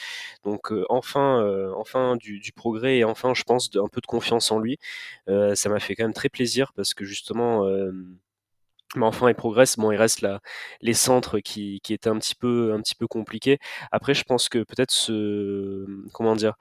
[0.44, 4.78] Donc enfin, enfin du, progrès et enfin, je pense, un peu de confiance en lui.
[5.26, 7.64] ça m'a fait quand même très plaisir parce que justement,
[8.96, 9.76] mais enfin, il progresse.
[9.76, 10.40] Bon, il reste là
[10.80, 13.58] les centres qui, qui étaient un petit peu, un petit peu compliqués.
[13.90, 16.54] Après, je pense que peut-être ce, comment dire,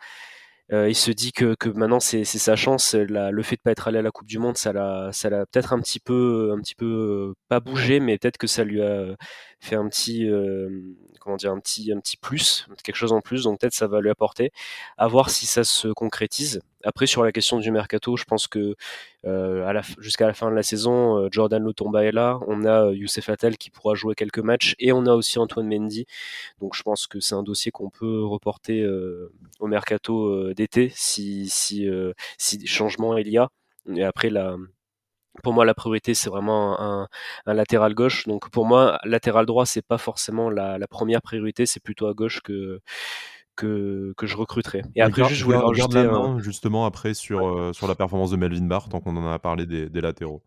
[0.74, 2.94] euh, il se dit que, que maintenant c'est sa chance.
[2.96, 5.46] le fait de pas être allé à la Coupe du Monde, ça l'a, ça l'a
[5.46, 8.82] peut-être un petit peu, un petit peu euh, pas bougé, mais peut-être que ça lui
[8.82, 9.16] a
[9.60, 10.70] fait un petit, euh,
[11.20, 13.44] comment dire, un petit, un petit plus, quelque chose en plus.
[13.44, 14.52] Donc peut-être ça va lui apporter.
[14.98, 16.62] À voir si ça se concrétise.
[16.84, 18.76] Après sur la question du mercato, je pense que
[19.26, 22.40] euh, jusqu'à la fin de la saison, euh, Jordan Lotomba est là.
[22.48, 26.06] On a Youssef Attal qui pourra jouer quelques matchs et on a aussi Antoine Mendy.
[26.60, 28.86] Donc je pense que c'est un dossier qu'on peut reporter
[29.60, 31.88] au mercato d'été si si
[32.38, 33.50] si changement il y a.
[33.96, 34.58] Et après la
[35.44, 37.08] pour moi, la priorité, c'est vraiment un,
[37.46, 38.28] un, latéral gauche.
[38.28, 41.66] Donc, pour moi, latéral droit, c'est pas forcément la, la première priorité.
[41.66, 42.82] C'est plutôt à gauche que,
[43.62, 44.82] que, que je recruterai.
[44.96, 46.40] Et après, juste, je voulais rajouter un...
[46.40, 49.66] justement après sur, euh, sur la performance de Melvin Barr, tant qu'on en a parlé
[49.66, 50.42] des, des latéraux.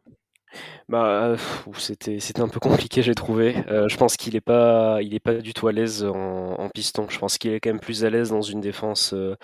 [0.89, 1.35] Bah,
[1.79, 3.57] c'était c'était un peu compliqué, j'ai trouvé.
[3.69, 6.69] Euh, je pense qu'il est pas il est pas du tout à l'aise en, en
[6.69, 7.07] piston.
[7.09, 9.35] Je pense qu'il est quand même plus à l'aise dans une défense euh,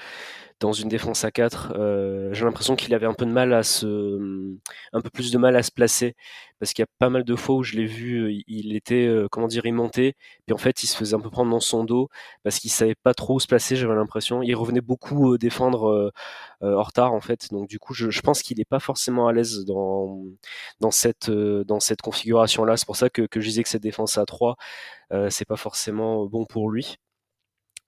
[0.61, 1.73] dans une défense à 4.
[1.77, 4.57] Euh, j'ai l'impression qu'il avait un peu de mal à se,
[4.93, 6.15] un peu plus de mal à se placer,
[6.59, 9.27] parce qu'il y a pas mal de fois où je l'ai vu, il était, euh,
[9.31, 10.15] comment dire, il montait,
[10.47, 12.11] puis en fait il se faisait un peu prendre dans son dos,
[12.45, 14.43] parce qu'il savait pas trop où se placer, j'avais l'impression.
[14.43, 16.13] Il revenait beaucoup euh, défendre
[16.63, 19.33] en retard en fait, donc du coup je, je pense qu'il n'est pas forcément à
[19.33, 20.23] l'aise dans,
[20.81, 22.77] dans cette, dans cette configuration là.
[22.77, 24.57] C'est pour ça que, que je disais que cette défense à 3,
[25.31, 26.99] c'est pas forcément bon pour lui.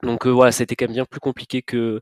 [0.02, 2.00] Donc euh, voilà, c'était quand même bien plus compliqué que,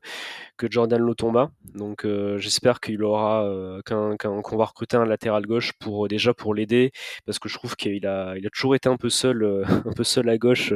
[0.57, 1.51] que Jordan Lotomba.
[1.75, 6.55] Donc euh, j'espère qu'il aura euh, qu'on va recruter un latéral gauche pour déjà pour
[6.55, 6.91] l'aider
[7.25, 10.03] parce que je trouve qu'il a il a toujours été un peu seul un peu
[10.03, 10.73] seul à gauche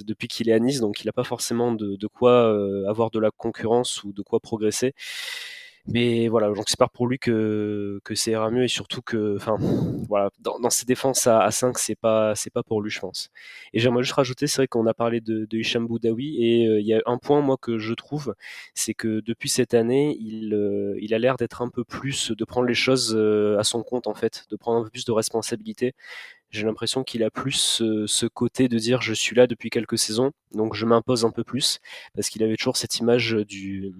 [0.00, 2.50] depuis qu'il est à Nice donc il n'a pas forcément de, de quoi
[2.88, 4.94] avoir de la concurrence ou de quoi progresser.
[5.86, 9.58] Mais voilà, j'espère pour lui que, que ça ira mieux et surtout que, enfin,
[10.08, 13.00] voilà, dans, dans ses défenses à, à 5, c'est pas, c'est pas pour lui, je
[13.00, 13.30] pense.
[13.74, 16.80] Et j'aimerais juste rajouter, c'est vrai qu'on a parlé de, de Hicham Boudaoui et euh,
[16.80, 18.34] il y a un point, moi, que je trouve,
[18.74, 22.44] c'est que depuis cette année, il, euh, il a l'air d'être un peu plus, de
[22.46, 25.12] prendre les choses euh, à son compte, en fait, de prendre un peu plus de
[25.12, 25.92] responsabilité.
[26.50, 30.32] J'ai l'impression qu'il a plus ce côté de dire je suis là depuis quelques saisons,
[30.52, 31.80] donc je m'impose un peu plus,
[32.14, 33.92] parce qu'il avait toujours cette image du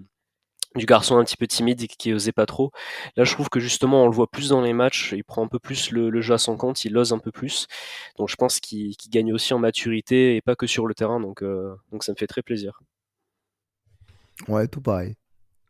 [0.75, 2.73] du garçon un petit peu timide qui osait pas trop.
[3.17, 5.49] Là, je trouve que justement, on le voit plus dans les matchs, il prend un
[5.49, 7.67] peu plus le, jeu à son compte, il ose un peu plus.
[8.19, 11.21] Donc, je pense qu'il gagne aussi en maturité et pas que sur le terrain.
[11.21, 12.81] Donc, euh, donc ça me fait très plaisir.
[14.49, 15.17] Ouais, tout pareil.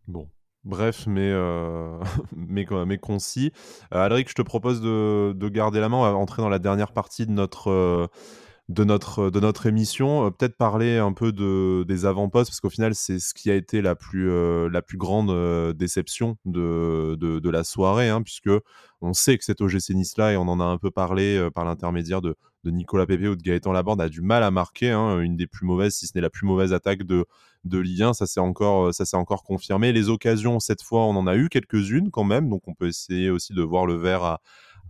[0.08, 0.28] Bon.
[0.64, 1.98] Bref, mais, euh,
[2.34, 3.52] mais, mais concis.
[3.92, 5.98] Euh, Alric, je te propose de, de, garder la main.
[5.98, 8.08] On va entrer dans la dernière partie de notre
[8.68, 10.26] de notre, de notre émission.
[10.26, 13.54] Euh, peut-être parler un peu de, des avant-postes, parce qu'au final, c'est ce qui a
[13.54, 18.50] été la plus, euh, la plus grande euh, déception de, de, la soirée, hein, puisque
[19.00, 22.22] on sait que cet OGC Nice-là, et on en a un peu parlé par l'intermédiaire
[22.22, 25.36] de, de Nicolas Pépé ou de Gaëtan Laborde, a du mal à marquer, hein, une
[25.36, 27.26] des plus mauvaises, si ce n'est la plus mauvaise attaque de,
[27.64, 29.92] de Ligue 1, ça s'est encore, encore confirmé.
[29.92, 33.28] Les occasions, cette fois, on en a eu quelques-unes quand même, donc on peut essayer
[33.30, 34.40] aussi de voir le verre à,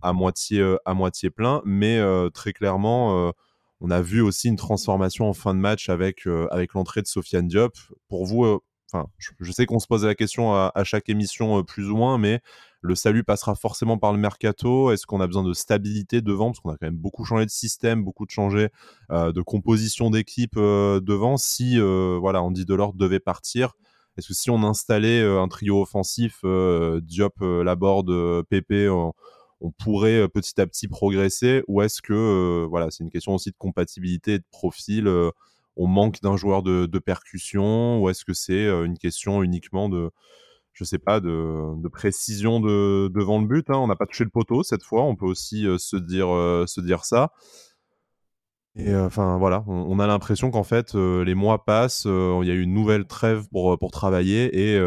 [0.01, 2.01] à moitié, à moitié plein, mais
[2.33, 3.33] très clairement,
[3.81, 7.47] on a vu aussi une transformation en fin de match avec, euh, l'entrée de Sofiane
[7.47, 7.73] Diop.
[8.07, 8.59] Pour vous, euh,
[8.91, 12.17] enfin, je, sais qu'on se pose la question à, chaque émission euh, plus ou moins,
[12.17, 12.41] mais
[12.81, 14.91] le salut passera forcément par le mercato.
[14.91, 16.47] Est-ce qu'on a besoin de stabilité devant?
[16.47, 18.69] Parce qu'on a quand même beaucoup changé de système, beaucoup de changé
[19.09, 21.37] de composition d'équipe devant.
[21.37, 23.73] Si voilà, Andy Delors devait partir,
[24.17, 28.87] est-ce que si on installait un trio offensif, Diop, Laborde, Pépé,
[29.65, 33.33] on pourrait euh, petit à petit progresser ou est-ce que euh, voilà c'est une question
[33.33, 35.31] aussi de compatibilité de profil euh,
[35.75, 40.11] on manque d'un joueur de, percussion ou est-ce que c'est une question uniquement de
[40.71, 43.77] je sais pas de, précision de, devant le but hein?
[43.77, 47.33] on n'a pas touché le poteau cette fois on peut aussi se dire ça
[48.77, 52.47] et euh, enfin voilà, on, a l'impression qu'en fait euh, les mois passent, euh, il
[52.49, 54.77] y a eu une nouvelle trêve pour pour travailler et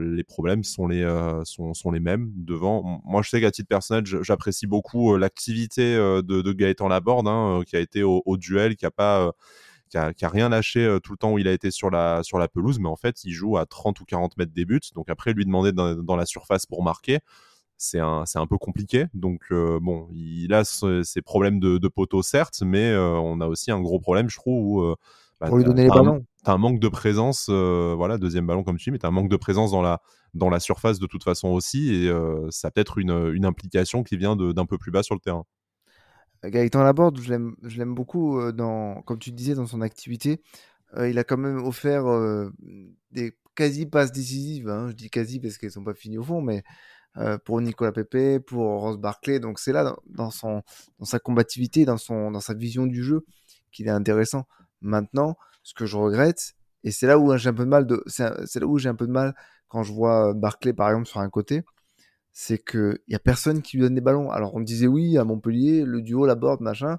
[0.00, 1.04] les problèmes sont les
[1.44, 3.02] sont, sont, les mêmes devant.
[3.04, 7.80] Moi je sais qu'à titre personnel j'apprécie beaucoup l'activité de, Gaëtan Laborde hein, qui a
[7.80, 9.32] été au, duel, qui a pas
[9.90, 12.22] qui a, qui a, rien lâché tout le temps où il a été sur la
[12.22, 14.80] sur la pelouse, mais en fait il joue à 30 ou 40 mètres des buts.
[14.94, 17.18] Donc après lui demander dans, dans la surface pour marquer
[17.76, 19.06] c'est un, un, peu compliqué.
[19.14, 23.46] Donc, euh, bon, il a ses problèmes de, de poteau, certes, mais euh, on a
[23.46, 24.94] aussi un gros problème, je trouve, où, euh,
[25.40, 26.24] bah, pour lui donner les ballons.
[26.44, 29.08] Tu as un manque de présence, voilà, deuxième ballon comme tu dis, mais tu as
[29.08, 30.00] un manque de présence dans la,
[30.34, 32.12] dans la surface de toute façon aussi, et
[32.50, 35.44] ça a peut-être une, une, implication qui vient d'un peu plus bas sur le terrain.
[36.44, 37.30] Gaëtan Laborde, je
[37.78, 40.40] l'aime beaucoup, dans, comme tu disais, dans son activité.
[40.96, 42.04] il a quand même offert
[43.10, 44.68] des quasi passes décisives.
[44.68, 44.88] Hein.
[44.90, 46.62] Je dis quasi parce qu'elles sont pas finies au fond, mais
[47.18, 49.40] euh, pour Nicolas Pepe, pour Ross Barclay.
[49.40, 53.24] Donc c'est là, dans, sa combativité, dans, sa vision du jeu,
[53.72, 54.46] qu'il est intéressant.
[54.80, 56.54] Maintenant, ce que je regrette,
[56.84, 59.06] et c'est là où j'ai un peu de mal, c'est là où j'ai un peu
[59.06, 59.34] de mal
[59.68, 61.64] quand je vois Barclay par exemple sur un côté,
[62.32, 64.30] c'est qu'il n'y a personne qui lui donne des ballons.
[64.30, 66.98] Alors on disait oui à Montpellier, le duo, la board, machin.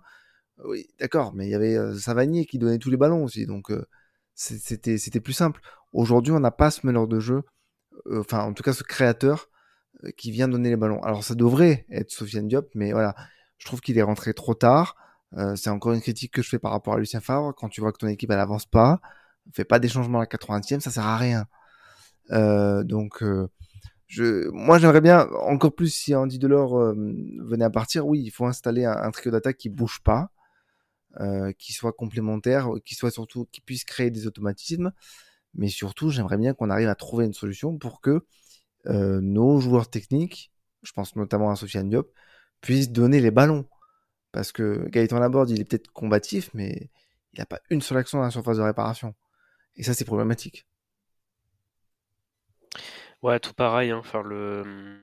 [0.66, 3.72] Oui, d'accord, mais il y avait euh, Savanier qui donnait tous les ballons aussi, donc
[3.72, 3.86] euh,
[4.34, 5.62] c'était plus simple.
[5.94, 7.44] Aujourd'hui, on n'a pas ce meneur de jeu,
[8.12, 9.57] enfin en tout cas ce créateur euh,
[10.18, 11.02] qui vient donner les ballons.
[11.04, 13.16] Alors ça devrait être Sofiane Diop, mais voilà,
[13.58, 14.96] je trouve qu'il est rentré trop tard.
[15.36, 17.54] Euh, c'est encore une critique que je fais par rapport à Lucien Favre.
[17.56, 19.02] Quand tu vois que ton équipe elle avance pas,
[19.54, 21.46] fait pas des changements à la 80e, ça sert à rien.
[22.32, 23.24] Euh, donc
[24.08, 26.94] je, moi j'aimerais bien encore plus si Andy Delors
[27.40, 28.08] venait à partir.
[28.08, 30.32] Oui, il faut installer un, trio d'attaque qui bouge pas,
[31.58, 34.92] qui soit complémentaire, qui soit surtout qui puisse créer des automatismes.
[35.56, 38.26] Mais surtout, j'aimerais bien qu'on arrive à trouver une solution pour que
[38.86, 40.52] euh, nos joueurs techniques,
[40.84, 42.12] je pense notamment à Sofiane Diop,
[42.62, 43.68] puissent donner les ballons.
[44.32, 46.90] Parce que Gaëtan Laborde, il est peut-être combatif, mais
[47.34, 49.16] il n'a pas une seule action dans la surface de réparation.
[49.76, 50.68] Et ça, c'est problématique.
[53.22, 53.92] Ouais, tout pareil.
[53.92, 53.98] Hein.
[54.00, 55.02] Enfin, le...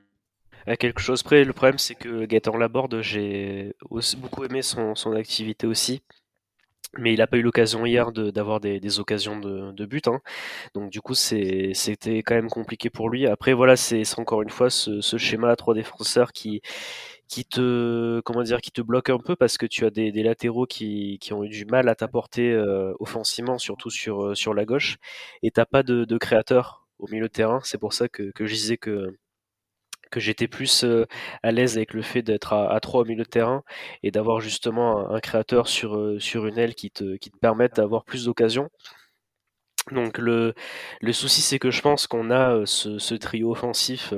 [0.67, 3.75] À quelque chose près, le problème, c'est que Gaëtan Laborde, j'ai
[4.19, 6.03] beaucoup aimé son, son activité aussi
[6.99, 10.09] mais il n'a pas eu l'occasion hier d'avoir des, des, occasions de, de but.
[10.09, 10.21] Hein.
[10.75, 13.27] Donc du coup, c'était quand même compliqué pour lui.
[13.27, 16.61] Après, voilà, c'est encore une fois ce, schéma à trois défenseurs qui
[17.29, 20.67] qui te comment dire qui te bloque un peu parce que tu as des, latéraux
[20.67, 24.65] qui, qui, ont eu du mal à t'apporter euh, offensivement, surtout sur euh, sur la
[24.65, 24.99] gauche,
[25.43, 27.61] et t'as pas de, créateur au milieu de terrain.
[27.65, 29.17] C'est pour ça que je disais que
[30.11, 31.07] que j'étais plus euh,
[31.43, 33.63] à l'aise avec le fait d'être à, trois au milieu de terrain
[34.03, 37.77] et d'avoir justement un, créateur sur, euh, sur une aile qui te, qui te permette
[37.77, 38.71] d'avoir plus d'occasions.
[39.93, 40.55] Donc le,
[41.03, 44.15] le souci c'est que je pense qu'on a euh, ce, trio offensif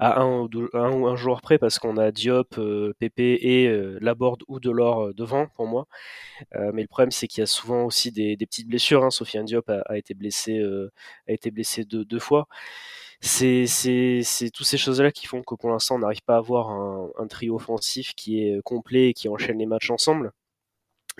[0.00, 2.58] à un ou, un ou un joueur près parce qu'on a Diop,
[2.98, 3.68] Pépé et
[4.00, 5.86] Laborde ou Delors devant pour moi.
[6.72, 9.04] mais le problème c'est qu'il y a souvent aussi des, des petites blessures.
[9.04, 9.10] Hein.
[9.10, 10.60] Sofiane Diop a, été blessé,
[11.28, 12.48] a été deux fois
[13.22, 16.70] c'est c'est toutes ces choses-là qui font que pour l'instant on n'arrive pas à avoir
[16.70, 20.32] un, un, trio offensif qui est complet et qui enchaîne les matchs ensemble.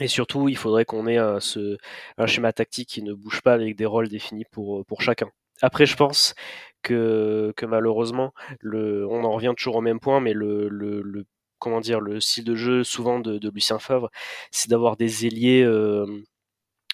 [0.00, 1.76] Et surtout, il faudrait qu'on ait un, ce,
[2.18, 5.28] un schéma tactique qui ne bouge pas avec des rôles définis pour, pour chacun.
[5.62, 6.34] après, je pense
[6.82, 11.26] que, que malheureusement, le, on en revient toujours au même point, mais le, le,
[11.58, 14.10] comment dire, le style de jeu souvent de, de Lucien Favre,
[14.50, 15.62] c'est d'avoir des ailiers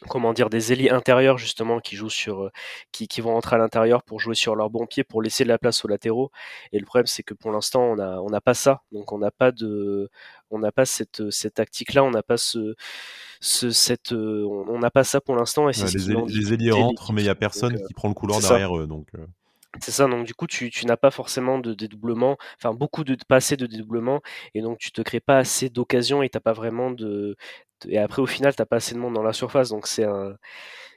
[0.08, 2.50] comment dire des ailiers intérieurs justement qui jouent sur euh,
[2.92, 5.48] qui, qui vont rentrer à l'intérieur pour jouer sur leur bon pied pour laisser de
[5.48, 6.30] la place aux latéraux.
[6.72, 8.82] Et le problème c'est que pour l'instant on a on n'a pas ça.
[8.92, 10.10] Donc on n'a pas de
[10.50, 12.74] on n'a pas cette cette tactique là on n'a pas ce,
[13.40, 17.12] ce cette euh, on n'a pas ça pour l'instant et c'est les, les ailiers rentrent
[17.12, 19.08] mais il y a personne euh, qui prend le couloir derrière eux donc
[19.80, 23.16] c'est ça, donc du coup, tu, tu n'as pas forcément de dédoublement, enfin beaucoup de
[23.28, 24.22] pas assez de dédoublement,
[24.54, 27.36] et donc tu te crées pas assez d'occasions et t'as pas vraiment de,
[27.88, 30.36] et après au final t'as pas assez de monde dans la surface, donc c'est un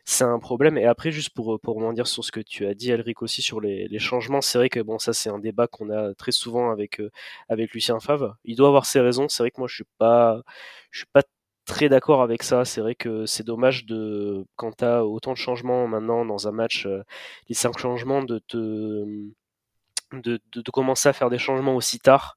[0.05, 0.77] c'est un problème.
[0.77, 3.87] Et après, juste pour pour sur ce que tu as dit, Elric aussi sur les,
[3.87, 6.99] les changements, c'est vrai que bon, ça c'est un débat qu'on a très souvent avec
[6.99, 7.11] euh,
[7.49, 8.35] avec Lucien Favre.
[8.43, 9.27] Il doit avoir ses raisons.
[9.29, 10.41] C'est vrai que moi je suis pas
[10.91, 11.23] je suis pas
[11.65, 12.65] très d'accord avec ça.
[12.65, 16.51] C'est vrai que c'est dommage de quand tu as autant de changements maintenant dans un
[16.51, 17.03] match, euh,
[17.49, 18.57] les cinq changements, de te
[20.13, 22.35] de, de, commencer à faire des changements aussi tard.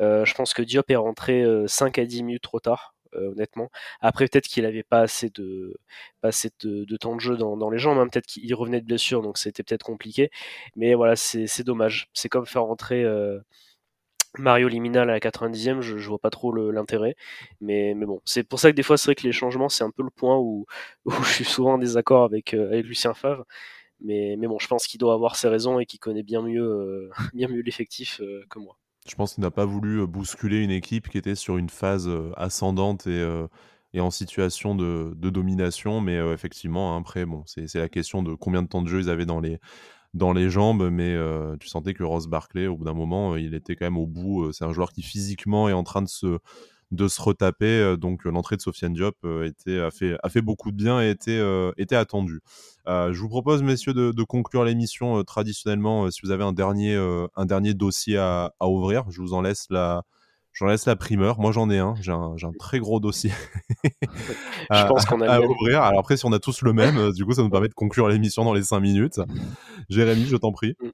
[0.00, 2.93] Euh, je pense que Diop est rentré 5 euh, à 10 minutes trop tard.
[3.16, 3.70] Honnêtement.
[4.00, 5.76] Après, peut-être qu'il avait pas assez de,
[6.20, 8.08] pas assez de, temps de jeu dans, les jambes, hein.
[8.08, 10.30] peut-être qu'il revenait de blessure, donc c'était peut-être compliqué.
[10.76, 12.08] Mais voilà, c'est dommage.
[12.14, 13.04] C'est comme faire rentrer
[14.38, 17.16] Mario Liminal à la 90e, je, je vois pas trop l'intérêt.
[17.60, 19.84] Mais, mais bon, c'est pour ça que des fois, c'est vrai que les changements, c'est
[19.84, 20.66] un peu le point où,
[21.06, 23.44] je suis souvent en désaccord avec, euh, avec Lucien Favre.
[24.00, 26.62] Mais, mais bon, je pense qu'il doit avoir ses raisons et qu'il connaît bien mieux,
[26.64, 28.76] euh, mieux l'effectif euh, que moi.
[29.08, 33.06] Je pense qu'il n'a pas voulu bousculer une équipe qui était sur une phase ascendante
[33.06, 33.22] et,
[33.92, 36.00] et en situation de, domination.
[36.00, 39.10] Mais effectivement, hein, après, bon, c'est la question de combien de temps de jeu ils
[39.10, 39.58] avaient dans les,
[40.14, 43.40] dans les jambes, mais euh, tu sentais que Ross Barkley, au bout d'un moment, euh,
[43.40, 44.44] il était quand même au bout.
[44.44, 46.38] Euh, c'est un joueur qui physiquement est en train de se,
[46.90, 47.96] de se retaper.
[47.98, 51.42] Donc l'entrée de Sofiane Diop était, a, fait, a fait beaucoup de bien et était,
[51.76, 52.40] était attendue.
[52.86, 56.10] je vous propose, messieurs, de, conclure l'émission traditionnellement.
[56.10, 56.96] si vous avez un dernier,
[57.36, 60.04] un dernier dossier à, à, ouvrir, je vous en laisse la,
[60.54, 61.40] J'en laisse la primeur.
[61.40, 61.94] Moi, j'en ai un.
[62.00, 63.32] J'ai un, très gros dossier
[64.70, 65.82] à, pense qu'on a ouvrir.
[65.82, 67.74] Alors après, si on a tous le même, euh, du coup, ça nous permet de
[67.74, 69.20] conclure l'émission dans les 5 minutes.
[69.88, 70.76] Jérémy, je t'en prie.
[70.80, 70.90] Mm.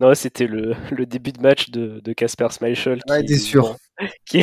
[0.00, 3.00] Non, c'était le, le, début de match de Casper Schmeichel.
[3.08, 3.74] Ouais, t'es sûr.
[4.26, 4.42] Qui...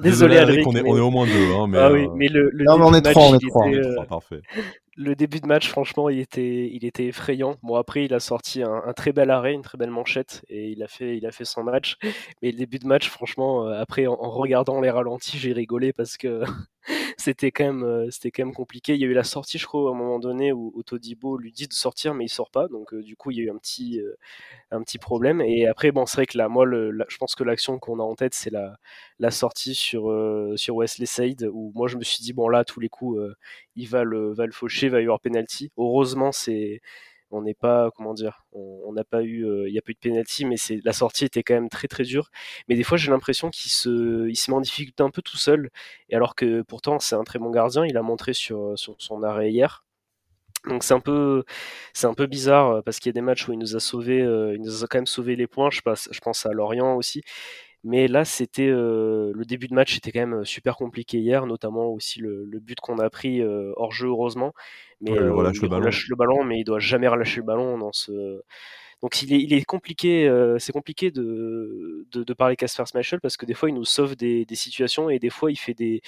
[0.00, 1.54] Désolé, Désolé on, est, on, est, au moins deux.
[1.54, 4.04] Hein, mais, ah oui, euh, mais le, non, mais on est trois, on est trois.
[4.06, 4.40] Parfait
[4.96, 7.56] le début de match, franchement, il était, il était effrayant.
[7.62, 10.82] Bon, après, il a sorti un, très bel arrêt, une très belle manchette, et il
[10.82, 11.96] a fait, il a fait son match.
[12.42, 16.16] Mais le début de match, franchement, euh, après, en, regardant les ralentis, j'ai rigolé parce
[16.16, 16.42] que
[17.22, 18.94] c'était quand même, euh, c'était quand même compliqué.
[18.94, 21.52] Il y a eu la sortie, je crois, à un moment donné où, Todibo lui
[21.52, 22.68] dit de sortir, mais il sort pas.
[22.68, 24.00] Donc, euh, du coup, il y a eu un petit,
[24.70, 25.40] un petit problème.
[25.40, 28.14] Et après, bon, c'est vrai que là, moi, je pense que l'action qu'on a en
[28.14, 28.76] tête, c'est la,
[29.18, 30.12] la sortie sur,
[30.56, 33.20] sur Wesley Said, où moi, je me suis dit, bon, là, tous les coups,
[33.76, 35.70] il va le, va le faucher, va y avoir penalty.
[35.76, 36.80] Heureusement, c'est
[37.32, 39.94] on n'est pas comment dire on n'a pas eu euh, il y a pas eu
[39.94, 42.30] de penalty mais la sortie était quand même très très dure.
[42.68, 45.70] Mais des fois j'ai l'impression qu'il se il met en difficulté un peu tout seul.
[46.10, 47.84] Et alors que pourtant c'est un très bon gardien.
[47.86, 49.84] Il a montré sur, son arrêt hier.
[50.66, 51.44] Donc c'est un peu
[52.28, 54.62] bizarre euh, parce qu'il y a des matchs où il nous a sauvé euh, il
[54.62, 55.70] nous a quand même sauvé les points.
[55.70, 57.22] Je pense à Lorient aussi
[57.84, 61.46] mais là, c'était euh, le début de match était quand même euh, super compliqué hier,
[61.46, 64.54] notamment aussi le, but qu'on a pris euh, hors jeu heureusement.
[65.00, 65.68] Mais il, relâche, le,
[66.16, 66.44] ballon.
[66.44, 68.42] mais il doit jamais relâcher le ballon dans ce.
[69.02, 70.30] Donc il est, il est compliqué,
[70.60, 74.14] c'est compliqué de, de, de parler Casper Schmeichel parce que des fois il nous sauve
[74.14, 76.02] des, des situations et des fois il fait des,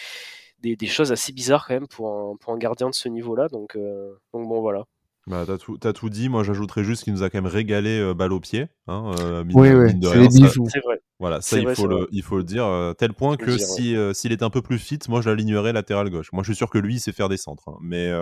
[0.61, 3.49] des, des, choses assez bizarres quand même pour un, pour un gardien de ce niveau-là.
[3.49, 4.85] Donc, donc bon voilà.
[5.27, 6.29] Bah, t'as tout, tout dit.
[6.29, 8.67] Moi, j'ajouterais juste qu'il nous a quand même régalé euh, balle au pied.
[8.87, 10.67] Hein, euh, oui, oui, c'est les bijoux.
[10.71, 11.01] C'est vrai.
[11.19, 12.67] Voilà, ça, il, faut le, il faut le dire.
[12.67, 16.11] Euh, tel point que si, s'il était un peu plus fit, moi, je l'alignerais latéral
[16.11, 16.31] gauche.
[16.33, 17.69] Moi, je suis sûr que lui, il sait faire des centres.
[17.69, 17.79] Hein.
[17.81, 18.13] mais,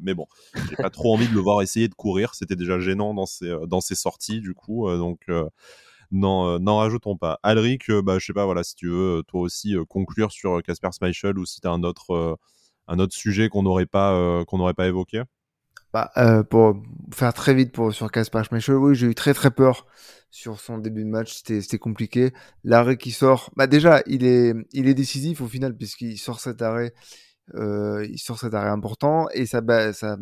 [0.00, 0.26] mais bon,
[0.68, 2.34] j'ai pas trop envie de le voir essayer de courir.
[2.34, 4.90] C'était déjà gênant dans ses, dans ses sorties, du coup.
[4.94, 5.20] donc,
[6.10, 7.38] n'en, n'en rajoutons pas.
[7.42, 11.38] Alric, bah, je sais pas, voilà, si tu veux, toi aussi, conclure sur Casper Schmeichel
[11.38, 12.38] ou si tu as un autre,
[12.88, 15.22] un autre sujet qu'on n'aurait pas, qu'on n'aurait pas évoqué.
[15.92, 16.82] Bah, euh, pour
[17.12, 19.86] faire très vite pour, sur Kasper Schmeichel, oui, j'ai eu très très peur
[20.30, 21.42] sur son début de match.
[21.44, 22.32] C'était, compliqué.
[22.64, 26.62] L'arrêt qui sort, bah déjà, il est, il est décisif au final puisqu'il sort cet
[26.62, 26.94] arrêt,
[27.54, 30.18] euh, il sort cet arrêt important et sa, bah, sa,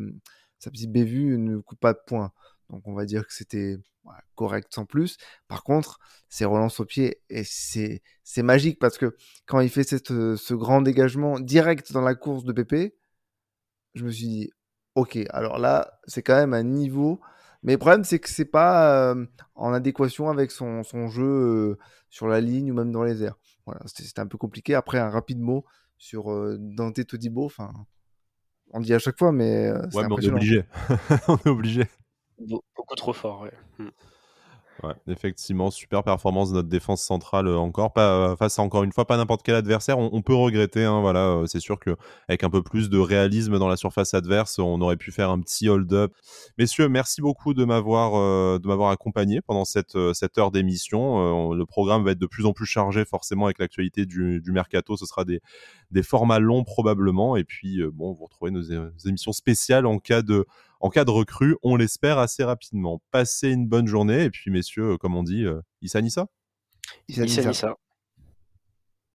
[0.59, 2.33] sa petite bévue ne coupe pas de points.
[2.71, 3.77] Donc on va dire que c'était
[4.35, 5.19] correct sans plus.
[5.49, 5.99] Par contre,
[6.29, 8.03] c'est relance au pied et c'est,
[8.43, 9.17] magique parce que
[9.47, 12.95] quand il fait cette, ce grand dégagement direct dans la course de PP,
[13.95, 14.51] je me suis dit,
[14.95, 17.21] Ok, alors là, c'est quand même un niveau.
[17.63, 21.79] Mais le problème, c'est que c'est pas euh, en adéquation avec son, son jeu euh,
[22.09, 23.39] sur la ligne ou même dans les airs.
[23.67, 24.75] Voilà, c'était un peu compliqué.
[24.75, 25.65] Après, un rapide mot
[25.99, 27.45] sur euh, Dante Todibo.
[27.45, 27.73] Enfin,
[28.73, 30.65] on dit à chaque fois, mais ouais, mais on est obligé.
[31.29, 31.87] on est obligé.
[32.39, 33.53] beaucoup trop fort, ouais.
[35.07, 38.93] Effectivement, super performance de notre défense centrale euh, encore, pas, euh, face à encore une
[38.93, 39.99] fois pas n'importe quel adversaire.
[39.99, 43.69] On, peut regretter, hein, voilà, euh, c'est sûr qu'avec un peu plus de réalisme dans
[43.69, 46.13] la surface adverse, on aurait pu faire un petit hold-up.
[46.59, 51.53] Messieurs, merci beaucoup de m'avoir accompagné pendant cette, cette heure d'émission.
[51.53, 54.97] le programme va être de plus en plus chargé forcément avec l'actualité du, du mercato.
[54.97, 55.41] Ce sera des,
[55.91, 57.37] des formats longs probablement.
[57.37, 58.63] Et puis, bon, vous retrouvez nos
[59.07, 60.47] émissions spéciales en cas de
[60.81, 63.03] en cas de recrue, on l'espère assez rapidement.
[63.11, 66.27] Passez une bonne journée et puis messieurs, euh, comme on dit, euh, Issa Nissa?
[67.09, 67.77] Issa Nissa.